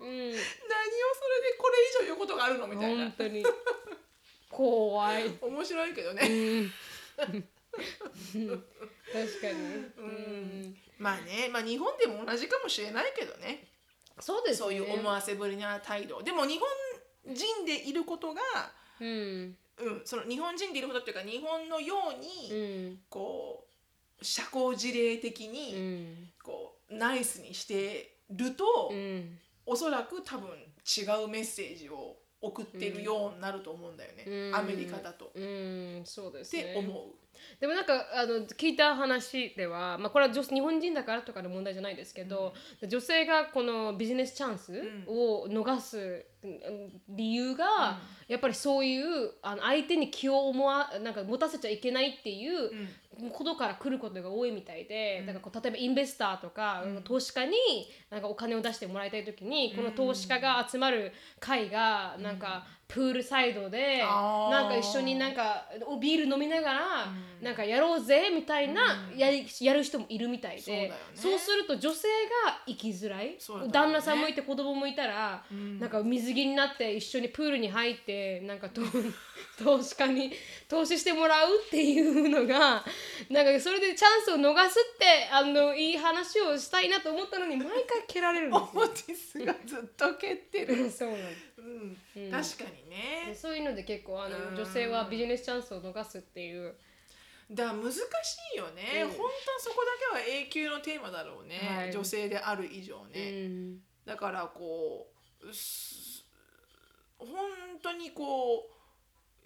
[0.00, 0.30] うん。
[0.30, 0.46] 何をそ
[1.28, 2.66] れでこれ以上言うことがあるの？
[2.66, 3.04] みたいな。
[3.04, 3.44] 本当に。
[4.50, 5.38] 怖い。
[5.40, 6.28] 面白いけどうね、
[6.62, 6.72] ん。
[7.16, 7.40] 確
[9.40, 9.52] かに。
[9.96, 10.76] うん。
[10.98, 13.68] まあね、まあ、日本でも同じかもしれないけどね。
[14.18, 14.56] そうですね。
[14.58, 16.22] そういう思わせぶりな態度。
[16.22, 16.68] でも日本
[17.34, 18.40] 人でいることが、
[19.00, 19.56] うん。
[19.78, 22.98] うん、その日本人でいることっていうか日本のように、うん。
[23.08, 23.66] こ
[24.20, 26.28] う社交辞令的うに、ん。
[26.42, 29.38] こうナイスにしてると、うん。
[29.66, 34.54] おそらく多分違うメッセージを送ってるようになると思うんだよね、うん。
[34.54, 35.30] アメリカだと。
[35.34, 36.02] うん。
[36.04, 36.64] そうでっすね。
[36.64, 37.29] て思う。
[37.60, 42.54] でもなんかあの聞いた話では、まあ、これは女日本人だからとかの問題じゃないですけど、
[42.86, 52.70] 女性がこのビジネスチャンスを逃すうん理由が、やっぱりそういうあの相手に気を思わなんか持たせちゃいけないっていう
[53.30, 57.52] ことから来ることが多いみたいで、だからこう例えばインベスターとか、投資家に
[58.10, 65.64] なんかお金を出してもらいたい時に、この投資家が集まる会がなんか、プールサイドでなんか一緒になんか
[66.00, 66.80] ビール飲みながら、
[67.40, 70.92] なんかやろうぜみたいなやりやる人もいるみたいで。
[71.14, 71.38] そうね。
[71.38, 72.08] すると女性
[72.44, 73.36] が生きづらい、ね。
[73.72, 75.44] 旦那さんもいて子供もいたら、
[75.78, 78.82] なんか水着になって一緒にプールに入ってなんかと
[79.62, 80.32] 投資家に
[80.70, 82.84] 投資してもらうっていうのが
[83.28, 90.84] なんかそれでチャンスを逃すってあのいい話をしたいなと思ったのに毎回蹴られるんですオーティスがずっと蹴ってる。
[90.84, 90.90] よ。
[90.90, 91.50] そうなんです。
[91.58, 93.34] うん、確かにね。
[93.34, 94.56] そういうので結構あのうん。
[94.56, 96.76] 女性はビジネスチャンスを逃すっていう。
[97.50, 97.98] だから難し
[98.54, 99.08] いよね、うん。
[99.08, 101.92] 本当はそこだけは永久のテーマだろうね、はい。
[101.92, 103.80] 女性である以上うね、ん。
[104.04, 105.10] だからこ
[105.42, 106.24] うす
[107.18, 107.28] 本
[107.82, 108.79] 当にこう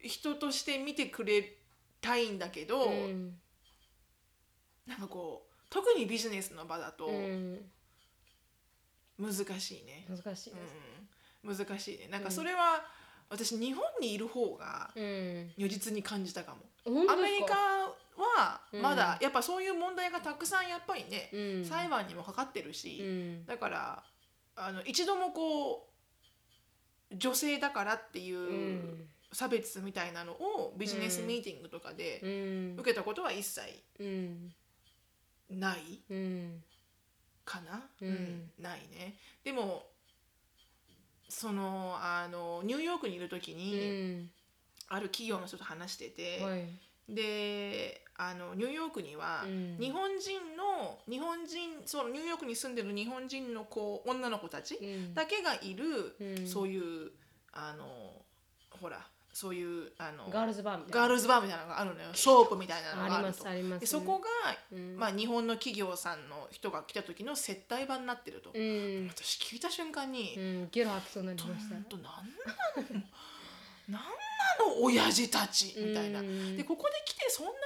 [0.05, 1.57] 人として見てくれ
[2.01, 3.35] たいんだけど、うん。
[4.87, 7.59] なんかこう特にビジネスの場だとうん。
[9.19, 10.53] 難しいね、難しい。
[11.45, 12.09] うん、難しいね。
[12.09, 12.85] なんかそれは、
[13.31, 15.53] 私日本にいる方がうん。
[15.57, 16.59] 如実に感じたかも。
[16.85, 17.59] 本当アメリカですか
[18.17, 18.83] はうん。
[18.83, 21.65] まだやっぱそういう問題がたくさんやっぱりね、うん。
[21.65, 23.47] 裁判にもかかってるし、うん。
[23.47, 24.03] だから
[24.57, 25.89] あの一度もこ
[27.11, 32.77] う女性だからっていううん差別みたいなのをビジネスミーティングとかでうん。
[32.79, 33.61] 受けたことは一切
[34.01, 34.55] うん。
[35.51, 36.63] ないうん。
[37.45, 38.51] かな、うん。
[38.59, 39.17] ないね。
[39.45, 39.87] でも
[41.29, 43.91] そのあのニューヨークにいる時うに、
[44.23, 44.31] ん。
[44.89, 46.69] ある企業の人と話してて、はい。
[47.07, 49.77] であのニューヨークには、うん。
[49.79, 55.15] 日本人の日本人そのニューヨークに住んでる日本人の子女の子たちうん。
[55.15, 56.47] だけがいる、うん。
[56.47, 57.11] そういう
[57.53, 57.87] あの
[58.71, 61.01] ほらそういうあのガールズバーみたいな。
[61.01, 62.09] ガールズバーみたいなのがあるのよ。
[62.15, 63.81] ソープみたいなのがあありまるとすあります。
[63.81, 64.27] でそこが、
[64.73, 64.97] うん。
[64.97, 69.09] まあ、日本の企業さんの人が来た時の接待場になってると、うん。
[69.09, 73.03] 私聞いた瞬間に、うんゲロ吐きそうになりましたとなんなの
[73.89, 76.57] なんなの親父たちみたいな、うん。
[76.57, 77.59] でここで来てそんなね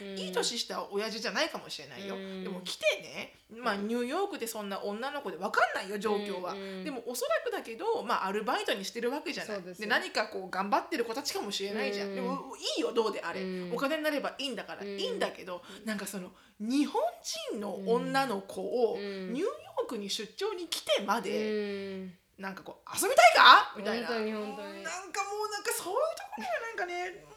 [0.00, 2.42] いい年した親父じゃないかもしれないよ、うん。
[2.42, 6.84] でも来てね、まあ、ニューヨークでそんな女の子で分かんないよ状況は、うん。
[6.84, 9.62] でもおそらくだけど、まあ、アルバイトにしてるわけじゃない。
[9.62, 12.14] で何かこう頑張ってる子たちかもしれないじゃん、うん。
[12.14, 13.72] でもいいよどうであれ、うん。
[13.72, 14.88] お金になればいいんだから、うん。
[14.98, 17.02] いいんだけどなんかその日本
[17.50, 19.32] 人の女の子をうん。
[19.32, 22.12] ニューヨークに出張に来てまうで、ん。
[22.36, 23.74] なんかこう遊びたいか？
[23.76, 24.08] みたいな。
[24.08, 24.82] 本当に本当に。
[24.82, 27.33] なんかもうなんかそういうところがなんかね本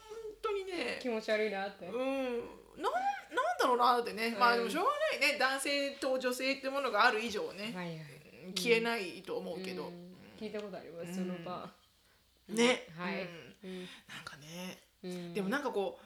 [0.48, 1.86] 当にね気持ち悪いなって。
[1.86, 2.92] うん、なん
[3.34, 4.90] なんだろうなってね、まあでもしょうが
[5.20, 5.38] ないね。
[5.38, 7.98] 男性と女性ってものがある以上ね、はいはい。
[8.56, 10.14] 消えないと思うけど、うん。
[10.40, 11.68] 聞いたことありますその場。
[12.48, 13.28] ね、はい。
[13.64, 13.70] うん。
[13.70, 13.80] うん。
[13.80, 15.34] なんかね、うん。
[15.34, 15.98] でもなんかこ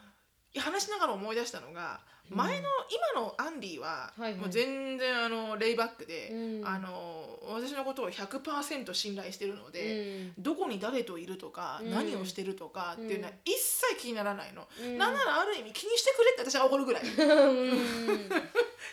[0.56, 2.00] う話しながら思い出したのが
[2.34, 2.68] 前の、
[3.14, 4.34] 今のアンディははいはい。
[4.34, 6.66] もう全然あのレイバックで、うん。
[6.66, 10.42] あの私のことを100%信頼してるので、うん。
[10.42, 11.90] どこに誰といるとか、うん。
[11.90, 14.98] 何をしてるとかっていうのは一切気にならないの、うん。
[14.98, 17.78] なんならある意味気にしてくれって私は怒るぐらい、 うん。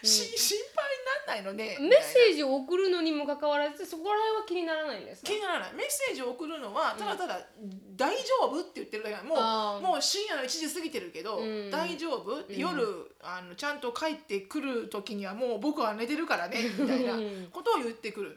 [0.04, 1.78] し心配になんないのね。
[1.80, 5.28] メッセージを送るのにもかかわらずそこら辺は気にならないんですか？
[5.28, 5.74] 気にならない。
[5.74, 7.40] メッセージを送るのはただただ
[7.96, 9.26] 「大丈夫?」って言ってるだけ。
[9.26, 9.36] も
[9.78, 11.72] うもう深夜の1時過ぎてるけど「うん。
[11.72, 12.46] 大丈夫?」ん。
[12.50, 18.36] 夜あのちゃんと帰ってくる時にはもう僕は寝てるからね みたいなうんことを言ってくる。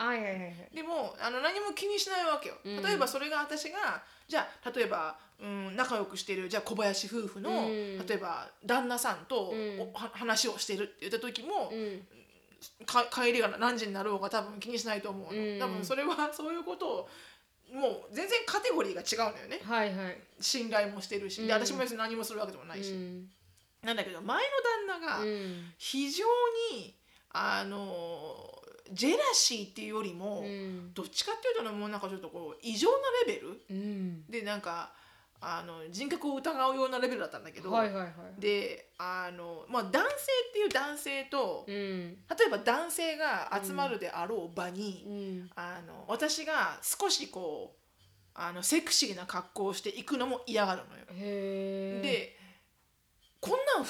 [0.75, 2.57] でもあの何も気にしないわけよ。
[2.65, 2.83] うん。
[2.83, 8.07] 例えばそれが私がじゃあ例えば、うん、仲良くしてるじゃあ小林夫婦の、うん。
[8.07, 9.93] 例えば旦那さんと、うん。
[9.95, 12.07] 話をしてるって言った時も、うん。
[12.87, 15.59] か帰りが何時になろうが多分気にしないと思うの、うん。
[15.59, 17.09] 多分それはそういうことを
[17.73, 19.61] もう全然カテゴリーが違うのよね。
[19.65, 20.19] はいはい。
[20.41, 21.53] 信頼もしてるし、でうん。
[21.53, 23.31] 私も別に何もするわけでもないし、うん
[23.85, 24.43] なんだけど前の
[24.89, 25.73] 旦那がうん。
[25.77, 26.25] 非常
[26.73, 26.95] に
[27.31, 28.63] あの
[28.93, 30.95] ジェラシーっていうよりも、うん。
[30.95, 34.27] どっちかっていうともうなんかちょっとこう異常なレベルうん。
[34.31, 34.93] でなんか
[35.45, 38.41] あの人格を疑うようなレベルだったんだけど、はいはいはい。
[38.41, 40.09] であの、まあ、男性
[40.51, 41.75] っていう男性と、うん。
[41.75, 45.51] 例えば男性が集まるであろう場に、うん。
[45.57, 47.83] あの私が少しこう
[48.35, 51.03] あのセクシーな格好をしていくのも嫌がるのよ。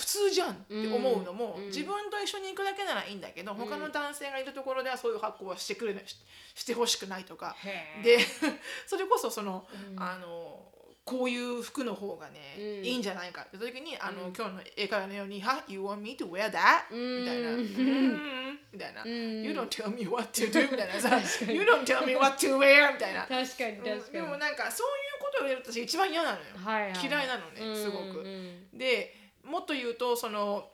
[0.03, 1.66] 普通じゃんって思うのも、うん。
[1.66, 3.55] 自分と一緒に行くだけならいいんだけど、ん。
[3.55, 6.16] 他の男性がいるところではそういう格好はしてくれないし
[6.57, 7.55] してほしくないとか。
[8.03, 8.18] で
[8.84, 10.03] それこそその、うん。
[10.03, 10.59] あの
[11.05, 12.84] こういう服の方がね、うん。
[12.84, 14.32] いいんじゃないかって時にあの、うん。
[14.32, 17.20] 今日の英会話のように「は You want me to wear that?、うん。
[17.20, 19.42] みたいな「うん」みたいな「うん。
[19.44, 21.55] You don't tell me what to do」みたいなさ「確かに。
[21.55, 23.20] You don't tell me what to wear」みたいな。
[23.22, 24.12] 確かに確かに。
[24.12, 28.20] でもなんかそういうことを言われると私一番嫌なのよ、はいはい嫌いなのねすごく。
[28.20, 28.78] うんうん。
[28.78, 30.68] でもっと言うとその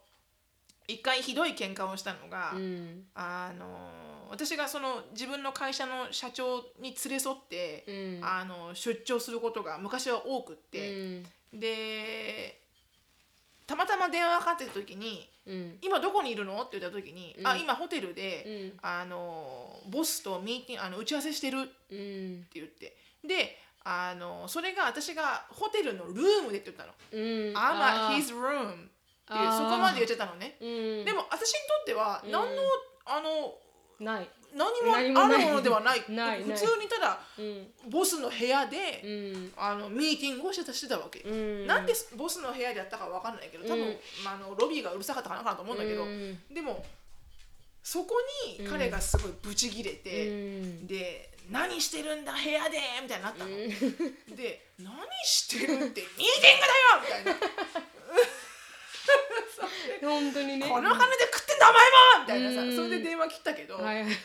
[0.86, 3.04] 一回ひどい喧嘩をしたのが、うん。
[3.14, 3.66] あの
[4.30, 8.24] 私がその自分の会社の社長に連れ添って、うん。
[8.24, 11.26] あの出張することが昔は多くっうて、ん。
[11.52, 12.60] で
[13.66, 17.46] たまたま電話かかってた時にうん「今どこにいるの?」って言った時に「うん。
[17.46, 18.78] あ今ホテルで、うん。
[18.80, 22.96] あのボスとミーティングあの打ち合わせしてる」ってうん言って。
[23.22, 23.58] で
[23.90, 26.92] あのそれが私がホテルのルームでって言ったの。
[27.10, 27.20] うん
[27.56, 28.16] 「I'm あ at ー。
[28.18, 28.88] his room」っていう
[29.26, 29.56] あー。
[29.56, 30.58] そこまで言ってたのね。
[30.60, 31.04] うん。
[31.06, 32.30] でも私にとってはうん。
[32.30, 32.62] 何の、
[33.06, 33.54] あの
[33.98, 34.28] ない。
[34.54, 36.04] 何もあるものではない。
[36.12, 37.72] ない普通にただうん。
[37.88, 39.52] ボスの部屋で、うん。
[39.56, 41.66] あのミーティングをしてたしてたわけ、うん。
[41.66, 43.98] なんでボスの部屋でやったかわかんないけど多分、うん。
[44.22, 46.38] まあ、あのロビーがうるさかったかなと思うんだけど、うん。
[46.52, 46.84] でも
[47.90, 48.16] そこ
[48.58, 50.86] に彼がすごいブチギレうて、ん。
[50.86, 53.56] で「何してるんだ部屋で!」みたいになったの、うん。
[54.36, 56.02] で「何してるってミーティングだよ!」
[57.00, 57.32] みたいな。
[60.06, 60.68] 本当にね。
[60.68, 62.76] この金で食ってんだお前も!」みたいなさ、うん。
[62.76, 64.04] それで電話切ったけど、はい。
[64.04, 64.22] 確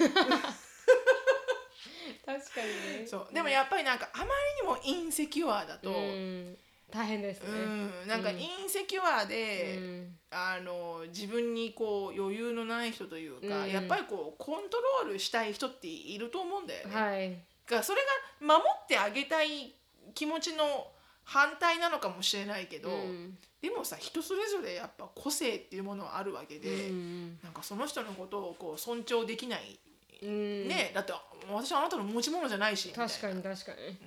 [2.55, 2.67] かに
[2.99, 3.07] ね。
[3.07, 3.29] そう。
[3.33, 4.29] でもやっぱりなんかあまり
[4.61, 6.57] にもインセキュアだと、うん
[6.91, 10.15] 大変ですうねん、なんかインセキュアで、うん。
[10.29, 13.71] あの自分にこう余裕のない人というか、うん。
[13.71, 16.95] やっぱりこうコントロールしたい人っていると思うんだよね。
[16.95, 17.31] はい。
[17.31, 17.35] だ
[17.67, 18.01] からそれ
[18.41, 19.73] が守ってあげたい
[20.13, 20.87] 気持ちの
[21.23, 23.37] 反対なのかもしれないけど、うん。
[23.61, 27.39] でもさ人それぞれやっぱ個性っていうものはあるわけで、うん。
[27.43, 29.79] なんかその人のことをこう尊重できない、
[30.21, 30.67] うん。
[30.67, 31.13] ねだって
[31.51, 33.97] 私はあなたの持ち物じゃないし確かに確かに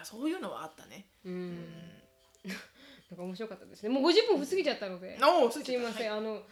[0.00, 1.06] なそういうのはあったね。
[1.24, 1.66] うん。
[3.10, 3.88] なんか面白かったですね。
[3.88, 5.18] もう50分過ぎちゃったので。
[5.22, 6.42] おおすすいません、はい、あのあ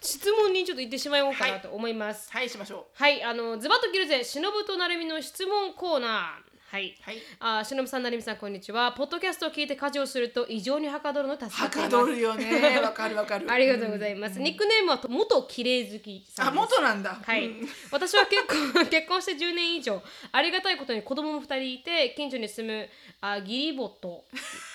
[0.00, 2.30] 質問にちょっと行ってしまおうかなと思います。
[2.30, 4.24] はい、しましょはい、あのズバッと切るぜ。
[4.24, 7.02] 忍となるみの質問コーナーはいう。
[7.02, 7.16] はい。
[7.60, 12.80] あしのぶさんなるみさんこんにちはポッドキャストを聞いて家事をすると異常にはかどるの助かっていますはかどるよね。
[12.80, 13.50] わかるわかる。
[13.50, 17.20] ありがとうございます、ニックネームは元綺麗好きさんあ、元なんだ。
[17.22, 20.02] はいうん、私は結婚 結婚して10年以上
[20.32, 22.88] ありがたいことに子供も2人いて近所に住む
[23.20, 24.24] あ義理母と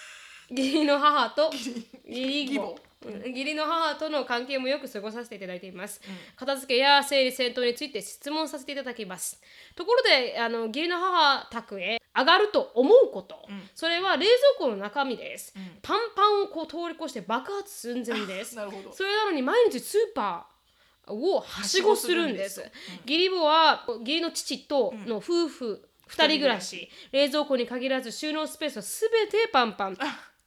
[0.51, 2.75] 義理の母と義理義母
[3.27, 6.01] 義理の母との関係もよく過ごさせていただいています、
[6.35, 9.41] 片付けや整理整頓について質問させていただきます。
[9.75, 18.55] ところであの義理の母宅へ上がると思うこと、それは冷蔵庫の中身です、パンパンをこう通り越して爆発寸前です。
[18.55, 18.91] なるほど。
[18.91, 22.61] それなのに毎日スーパーをはしごするんです。
[23.05, 29.97] 義理母は義理の父との夫婦2人暮らし、冷蔵庫に限らず収納スペースは全てパンパン。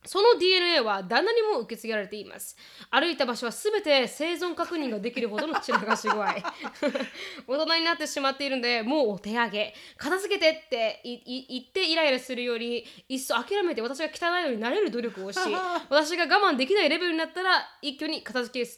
[0.04, 2.56] その DNA は旦那にも受け継がれています。
[2.90, 6.34] 歩いた場所は全て生存確認ができるほどの散らかし具合。
[7.46, 9.74] 大人になってしまっているので、もうお手上げ。
[9.98, 15.38] 片付けてって言ってイライラするより、いっそ諦めて私が汚いようになれる努力をし、
[15.90, 18.70] 私が我慢できないレベルになったら一挙に片付け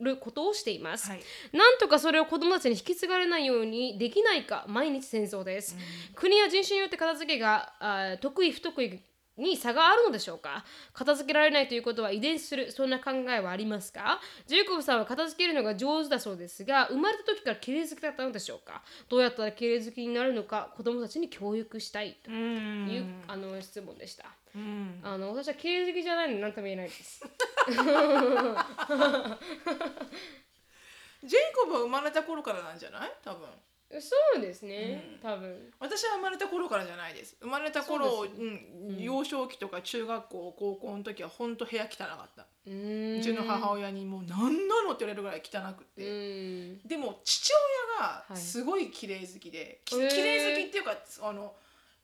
[0.00, 1.20] ることをしています、はい
[1.52, 5.76] なんとかそれを子供たちに引き継がれないようにできないか毎日戦争です、
[6.14, 9.00] 国や人種によって片付けがあー得意不得意
[9.38, 10.64] に差があるのでしょうか？
[10.92, 14.20] 片付けられないということは遺伝するそんな考えはありますか？
[14.46, 18.82] ジェイコブさんは片付けるのが上手だそうですが生まれた時から綺麗好きだったのでしょうか？
[19.08, 20.70] どうやったら綺麗好きになるのか？
[20.76, 23.22] 子供たちに教育したいとういう、ん。
[23.28, 24.24] あの質問でした
[24.54, 25.00] うん。
[25.04, 27.22] あの私は綺麗好きじゃないので何とも言えないです
[31.24, 33.12] ジェイコブは生まれた頃からなんじゃない？
[33.24, 33.46] 多分。
[33.90, 35.30] そうですね、うん。
[35.30, 35.72] 多分。
[35.80, 37.36] 私は生まれた頃からじゃないです。
[37.40, 38.48] 生まれた頃そうですうん
[38.90, 39.02] うん。
[39.02, 42.42] 幼少期とか中学校高校の時は本当部屋汚かった。
[42.66, 42.70] う
[43.22, 46.86] ちの母親にもう何なのって言われるぐらい汚くうて、ん。
[46.86, 47.50] でも父
[47.98, 48.36] 親がはい。
[48.36, 50.08] すごい綺麗好きで、きへー。
[50.10, 51.54] 綺麗好きっていうかあの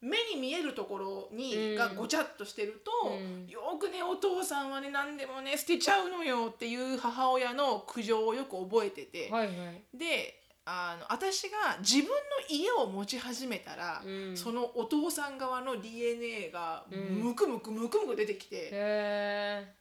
[0.01, 1.77] 目に見えるところに、うん。
[1.77, 3.47] がごちゃっとしてると、うん。
[3.47, 9.83] よくねお父さんはね何でもね捨てちゃうのよっていう母親の苦情をよく覚えてて、はいはい。
[9.93, 12.11] であの私が自分の
[12.49, 14.37] 家を持ち始めたら、うん。
[14.37, 19.75] そのお父さん側の DNA がうんムクムクムクムク出てきて、へえ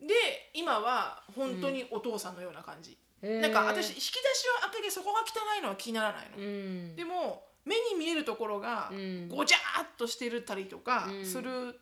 [0.00, 0.14] で
[0.54, 3.40] 今は本当にお父さんのような感じ、へー。
[3.40, 4.12] なんか私引き出し
[4.58, 6.96] を開けてそこが汚いのは気にならないの、うん。
[6.96, 9.28] でも目に見えるところがうん。
[9.28, 11.24] ごちゃっとしてるたりとかうん。
[11.24, 11.78] する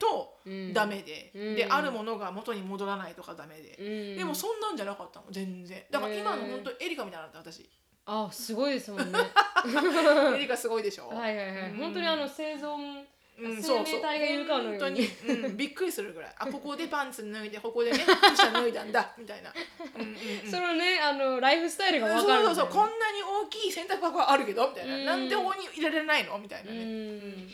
[0.00, 0.72] とうん。
[0.72, 1.54] ダメで、うん。
[1.54, 4.16] であるものが元に戻らないとかダメで、うん。
[4.16, 5.26] でもそんなんじゃなかったの。
[5.30, 5.84] 全然。
[5.90, 7.68] だから今の本当エリカみたいになった私。
[8.06, 9.18] あすごいですもんね。
[10.34, 11.08] エリカすごいでしょ。
[11.08, 11.76] はいはいはい、うん。
[11.78, 13.04] 本当にあの生存
[13.42, 14.00] うん、生そうそう。
[14.00, 14.78] 命体がいるかのように。
[14.78, 16.34] 本当に、うん、 びっくりするぐらい。
[16.38, 19.12] あここでパンツ脱いでここでね 靴下脱いだんだ。
[19.16, 19.52] みたいな、
[19.96, 20.08] うんうん
[20.44, 24.68] うん、そのねあのライフスタイルがそう分かるそうそうこみんなに大きい洗濯箱があるけど？
[24.68, 25.04] みたいな、うん。
[25.06, 26.38] なんでここに入れられないの？
[26.38, 27.50] みたいなたいなうね、ん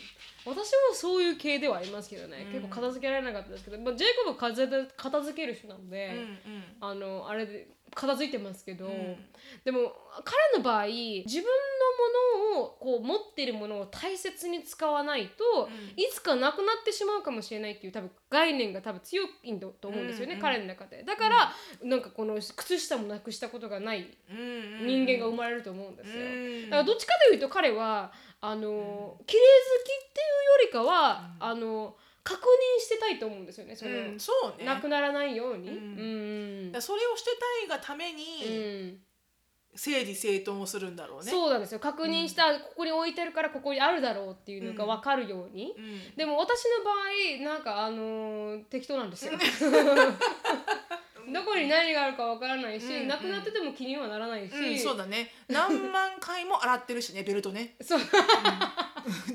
[0.47, 2.51] 私もそういう系ではありますけどね、うん。
[2.51, 6.63] 結構片付けられなかったですけど、まあ、ジェイコブは片付ける人なので、うんうん。
[6.79, 9.17] あのあれで片付いてますけど、うん。
[9.63, 15.73] でも彼の場合自分のものをこう持ってるものを大切に使わないと、うん。
[15.95, 20.39] いつかなくなってしまうかもしれないっていう多分概念が多分強いんだと思うんですよね、うん。
[20.39, 21.03] うん彼の中で。
[21.03, 24.87] だから、なんかこの靴下もなくしたことがないうんうん。
[24.87, 26.63] 人間が生まれると思うんですよ、うん。
[26.65, 28.61] だからどっちかというと彼はあの、
[29.25, 31.95] 綺麗好きっていうよりかは、あの
[32.27, 34.65] 確認してたいと思うんですよねその、うんそうね。
[34.65, 35.75] なくならないように、うん。
[36.73, 36.81] うん。
[36.81, 37.31] それをして
[37.65, 38.99] たいがためうにん。
[39.75, 41.31] 整理整頓をするんだろうね。
[41.31, 41.79] そうなんですよ。
[41.79, 46.15] 確認した、ここに置いてるからここにあるだろうっていうのが分かるように、うん。
[46.17, 49.31] でも私の場合なんかあのー適当なんですよ。
[51.33, 53.07] どこに何があるか分からないし、うん。
[53.07, 55.31] なくなってても気にはならないし、うん、そうだね。
[55.47, 57.75] 何万回も洗ってるしねベルトね。
[57.81, 57.99] そう。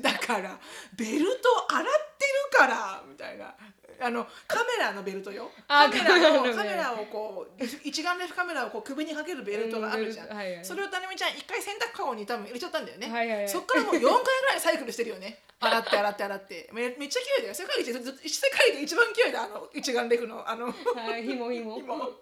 [0.01, 0.59] だから
[0.95, 1.85] ベルト洗っ
[2.17, 3.53] てるからみたいな。
[4.01, 5.49] あのカメラのベルトよ。
[5.67, 10.65] あカメラのカメラをこう一眼レフカメラをこう首にかけるベルトがあるじゃん、うんはいはい。
[10.65, 13.37] それをたねみちゃん一回洗濯かごに多分入れちゃったんだよね、はいはい。
[13.37, 14.09] はいそっからもう4回ぐ
[14.49, 15.39] らいサイクルしてるよね。
[15.59, 16.69] 洗って洗って洗って。
[16.73, 17.53] めめっちゃ綺麗だよ。
[17.53, 20.65] 世界一世界で一番綺麗だあの一眼レフのあの。
[20.67, 21.77] はい、ひもひも。
[21.77, 21.95] 今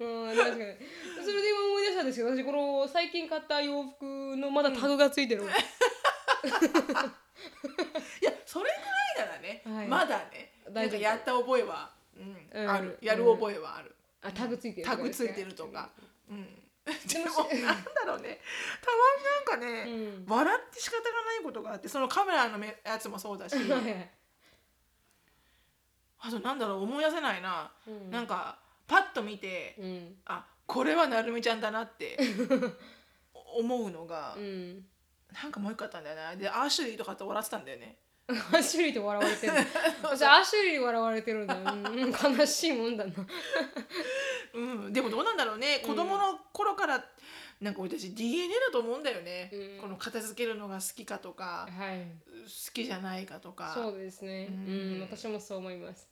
[0.00, 0.58] うん、確かに。
[0.58, 5.44] それで今思い出したんですけど、私この最近買った洋服のまだタグがついてる。
[8.20, 9.86] いやそれぐらいならね、はい。
[9.86, 10.98] まだねな大丈夫。
[10.98, 12.68] んかやった覚えは、うんうん。
[12.68, 12.98] ある。
[13.00, 14.86] やる覚えはある、あ、タグついてる。
[14.88, 15.88] タグついてるとか。
[16.28, 16.44] うん、
[17.06, 18.40] でももなんだろうね。
[18.82, 20.26] たまになんかね、うん。
[20.26, 23.54] 笑って仕方がないことがあってそのカメラのめやつもそうだし。
[26.18, 28.10] あとなんだろう思い出せないな、うん。
[28.10, 30.16] なんかパッと見て、うん。
[30.26, 32.18] あこれはなるみちゃんだなって
[33.56, 34.84] 思うのが、うん。
[35.40, 37.98] なんかもう一個あったんだよなでアーシュリーとかって笑ってたんだよね
[38.30, 39.52] アッシュリーと笑われてる。
[40.02, 41.54] 私アッシュリーに笑われてるんだ。
[41.60, 43.12] うん、うん悲しいもんだな。
[44.54, 47.04] うん、でもどうなんだろうね子供の頃から、
[47.60, 52.06] なんか俺たち DNA だと思うんだよね、うんこの片付けるのが好きかとか、はい。
[52.44, 54.48] 好きじゃないかとかそうですね。
[54.50, 56.08] ううんん、私もそう思います。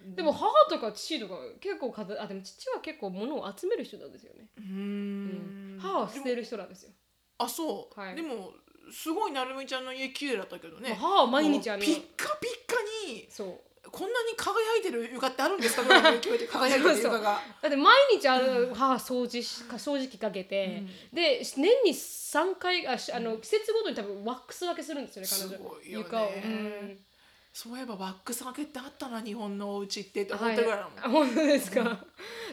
[0.00, 4.48] でも母とか父とか結構かたあでも父は結構物を集める人なんですよね。
[4.56, 6.92] うん母は捨てる人なんですよ。
[7.38, 8.52] あそう、はいでも
[8.92, 13.60] すごいなるみちゃんの家綺麗だったけどね、まあ母は毎日あのピッカピッカにそう。
[13.90, 17.40] こんなに輝いてる床ってあるんですかぐらいの勢いで輝いてる床が。
[17.62, 20.82] だって毎日あの母掃除しか掃除機かけて、
[21.12, 25.50] で年に3回あしあの季節ごとに多分ワックス分けするんですよね彼女。
[25.50, 26.04] すごいよね。
[26.04, 27.04] 床を、うん。
[27.52, 30.76] そういえばワックスがけってあったな日本のお家ってって思ったぐら。
[30.76, 32.04] いだもん、あ本当ですか、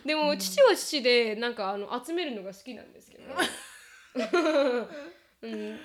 [0.03, 3.25] でも父は父でなんかあの集めるのが好きなんですけど、
[5.45, 5.77] うん、でも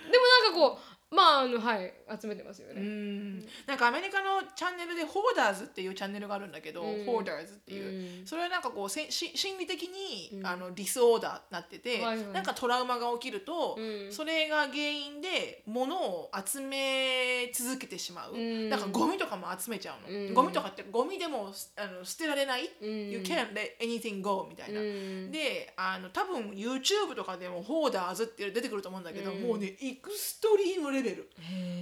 [0.45, 3.41] なんかこうまああのはい集めてますようね、ん。
[3.67, 7.05] なんかアメリカのチャンネルで「ホーダーズ」っていうチャンネルがあるんだけど「うん。
[7.05, 8.27] ホーダーズ」っていう、うん。
[8.27, 10.47] それはなんかこうせし心理的に、うん。
[10.47, 12.27] あのディスオーダーになってて、はいはい。
[12.29, 14.13] なんかトラウマが起きると、うん。
[14.13, 18.69] それが原因で物を集め続けてしまう、うん。
[18.69, 20.35] なんかゴミとかも集めちゃうの、うん。
[20.35, 23.11] ゴミとかってゴミでもあの捨てられない、うん。
[23.11, 24.81] You can't let anything go みたいな。
[24.81, 25.31] うん。
[25.33, 29.43] であの多分 YouTube とかでも「ホーダーズ」って出てくると思うんだけど、うん。
[29.43, 31.31] もうねエクストリームレベル。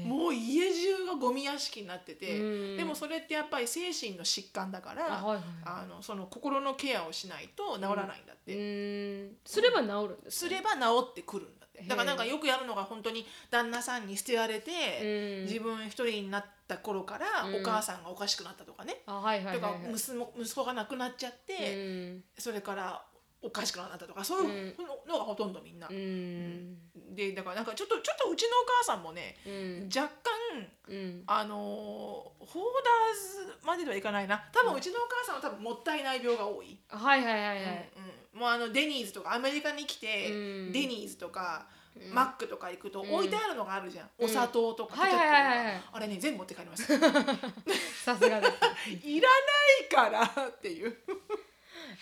[0.06, 2.76] もう家中がゴミ屋敷になってて、うん。
[2.76, 9.36] でもそれってやっぱり精神の疾患だからあはいはいあのその心のケアをしないと治らないんだって、うん。
[9.44, 11.82] すれば治るんですすねれば治ってくるんだって。
[11.82, 15.46] だからなんかよくやるのが本当に旦那さんに捨てられて、うん。
[15.46, 17.60] 自分一人になった頃からうん。
[17.60, 21.78] お母さんがおかしくなったとかね、あはいはいとか息子息子が亡くなっちゃって、う
[22.14, 22.24] ん。
[22.38, 23.02] それから
[23.41, 24.76] おかしくなったとかそういう
[25.09, 25.86] のがほとんどみんな。
[25.89, 26.76] うん。
[27.14, 29.89] でだからなんかちょっとちょっとうちのお母さんもねうん。
[29.95, 31.22] 若干うん。
[31.26, 31.59] あのー
[32.49, 32.62] ホー
[33.45, 34.43] ダーズまでではいかないな。
[34.53, 36.78] 多分うちのお母さんは多分もったいない病が多い。
[36.89, 37.91] はいはいはいはい。
[38.32, 40.34] もうあのデニーズとかアメリカに来て、う
[40.70, 40.72] ん。
[40.72, 41.66] デニーズとか、
[42.12, 43.12] マックとか行くとん。
[43.12, 44.24] 置いてあるのがあるじゃん、うん。
[44.26, 44.95] お砂糖とか
[45.93, 46.86] あれね全部持って帰ります。
[48.05, 48.53] さすがです。
[49.07, 50.97] いらないからっていう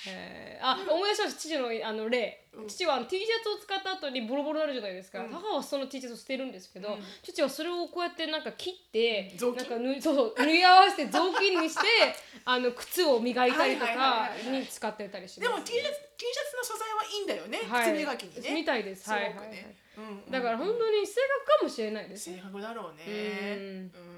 [0.09, 0.67] えー。
[0.67, 5.31] あ思い出しました父のあの例、父はあの T シャツを使った後にボロボロになるじゃないですか、うん。
[5.31, 6.99] 母はその T シャツを捨てるんですけど、うん。
[7.23, 9.65] 父はそれをこうやってなんか切ってなんか
[10.01, 11.81] そうそう縫い合わせて雑巾にして
[12.45, 17.93] あの靴を磨いたりとかに使ってたりしでも T シャツ T シャツの素材はいいんだよね、はい。
[17.93, 18.55] 靴磨きにね。
[18.55, 19.05] みたいです。
[19.05, 19.87] すごくね、はい
[20.31, 21.15] だから本当に性
[21.47, 23.91] 格かもしれないです性格だろうね。
[23.95, 24.16] うん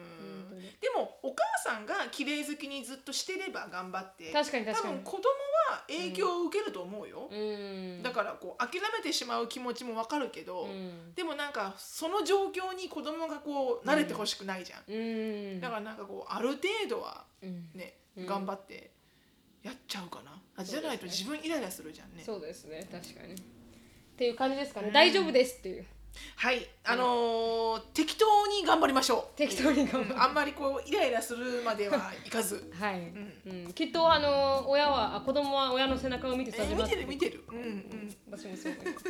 [0.81, 4.95] でもお母さんが綺麗好きにずっとしてれば頑張って確かに確かに。
[4.95, 5.23] 多分子供
[5.71, 8.03] は影響を受けると思うよ、うん。
[8.03, 11.15] だからこう諦めてしまう気持ちもわかるけど、うん。
[11.15, 14.97] でもなんかその状況に子供がこう慣れてほしくないじゃん、う
[15.57, 15.61] ん。
[15.61, 17.71] だからなんかこうある程度はうん。
[17.75, 18.27] ね、うん。
[18.27, 18.91] 頑張って
[19.65, 20.41] やっちゃうかな。
[20.57, 22.23] あじゃないと自分イライラするじゃんね。
[22.25, 22.89] そうですね。
[22.91, 23.35] 確かに。
[23.35, 23.37] っ
[24.17, 25.87] ていう感じですかね、大丈夫ですっていう
[26.37, 29.37] はいあのー適当に頑張りましょう。
[29.37, 30.15] 適当に頑張る。
[30.15, 32.71] うんあんまりこうイライラするまではいかず。
[32.79, 33.13] はい、
[33.47, 33.73] うん。
[33.73, 36.91] きっとあの親はあ子供は親の背中を見て育ちます。
[36.91, 37.45] てる見てる。
[37.49, 37.57] うん。
[37.57, 38.17] うん。
[38.31, 39.05] 私もそう思います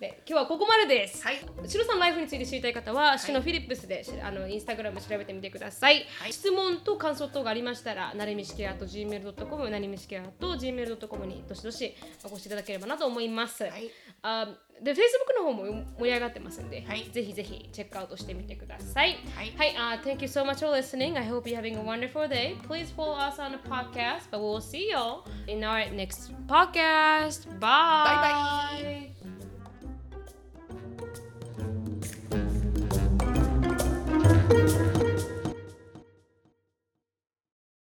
[0.00, 1.36] で今日はここまでです、はい
[1.66, 11.94] シロさんのライフについて知りたい方は、シノフィリップスでしあのインスタグラム調べてみてください、はい質問と感想等がありましたらなれみしけあと gmail.com なれみしけあと gmail.com にどしどし
[12.24, 13.90] お越しいただければなと思います、はい
[14.22, 14.48] あ
[14.82, 14.98] で Facebook
[15.38, 19.18] の方も盛り上がってますんで、はいぜひぜひチェックアウトしてみてください。
[19.36, 21.18] はいはい、uh, Thank you so much for listening.
[21.18, 22.56] I hope you're having a wonderful day.
[22.66, 27.46] Please follow us on the podcast, but we'll see you in our next podcast.
[27.58, 27.60] Bye.
[27.60, 29.19] Bye bye.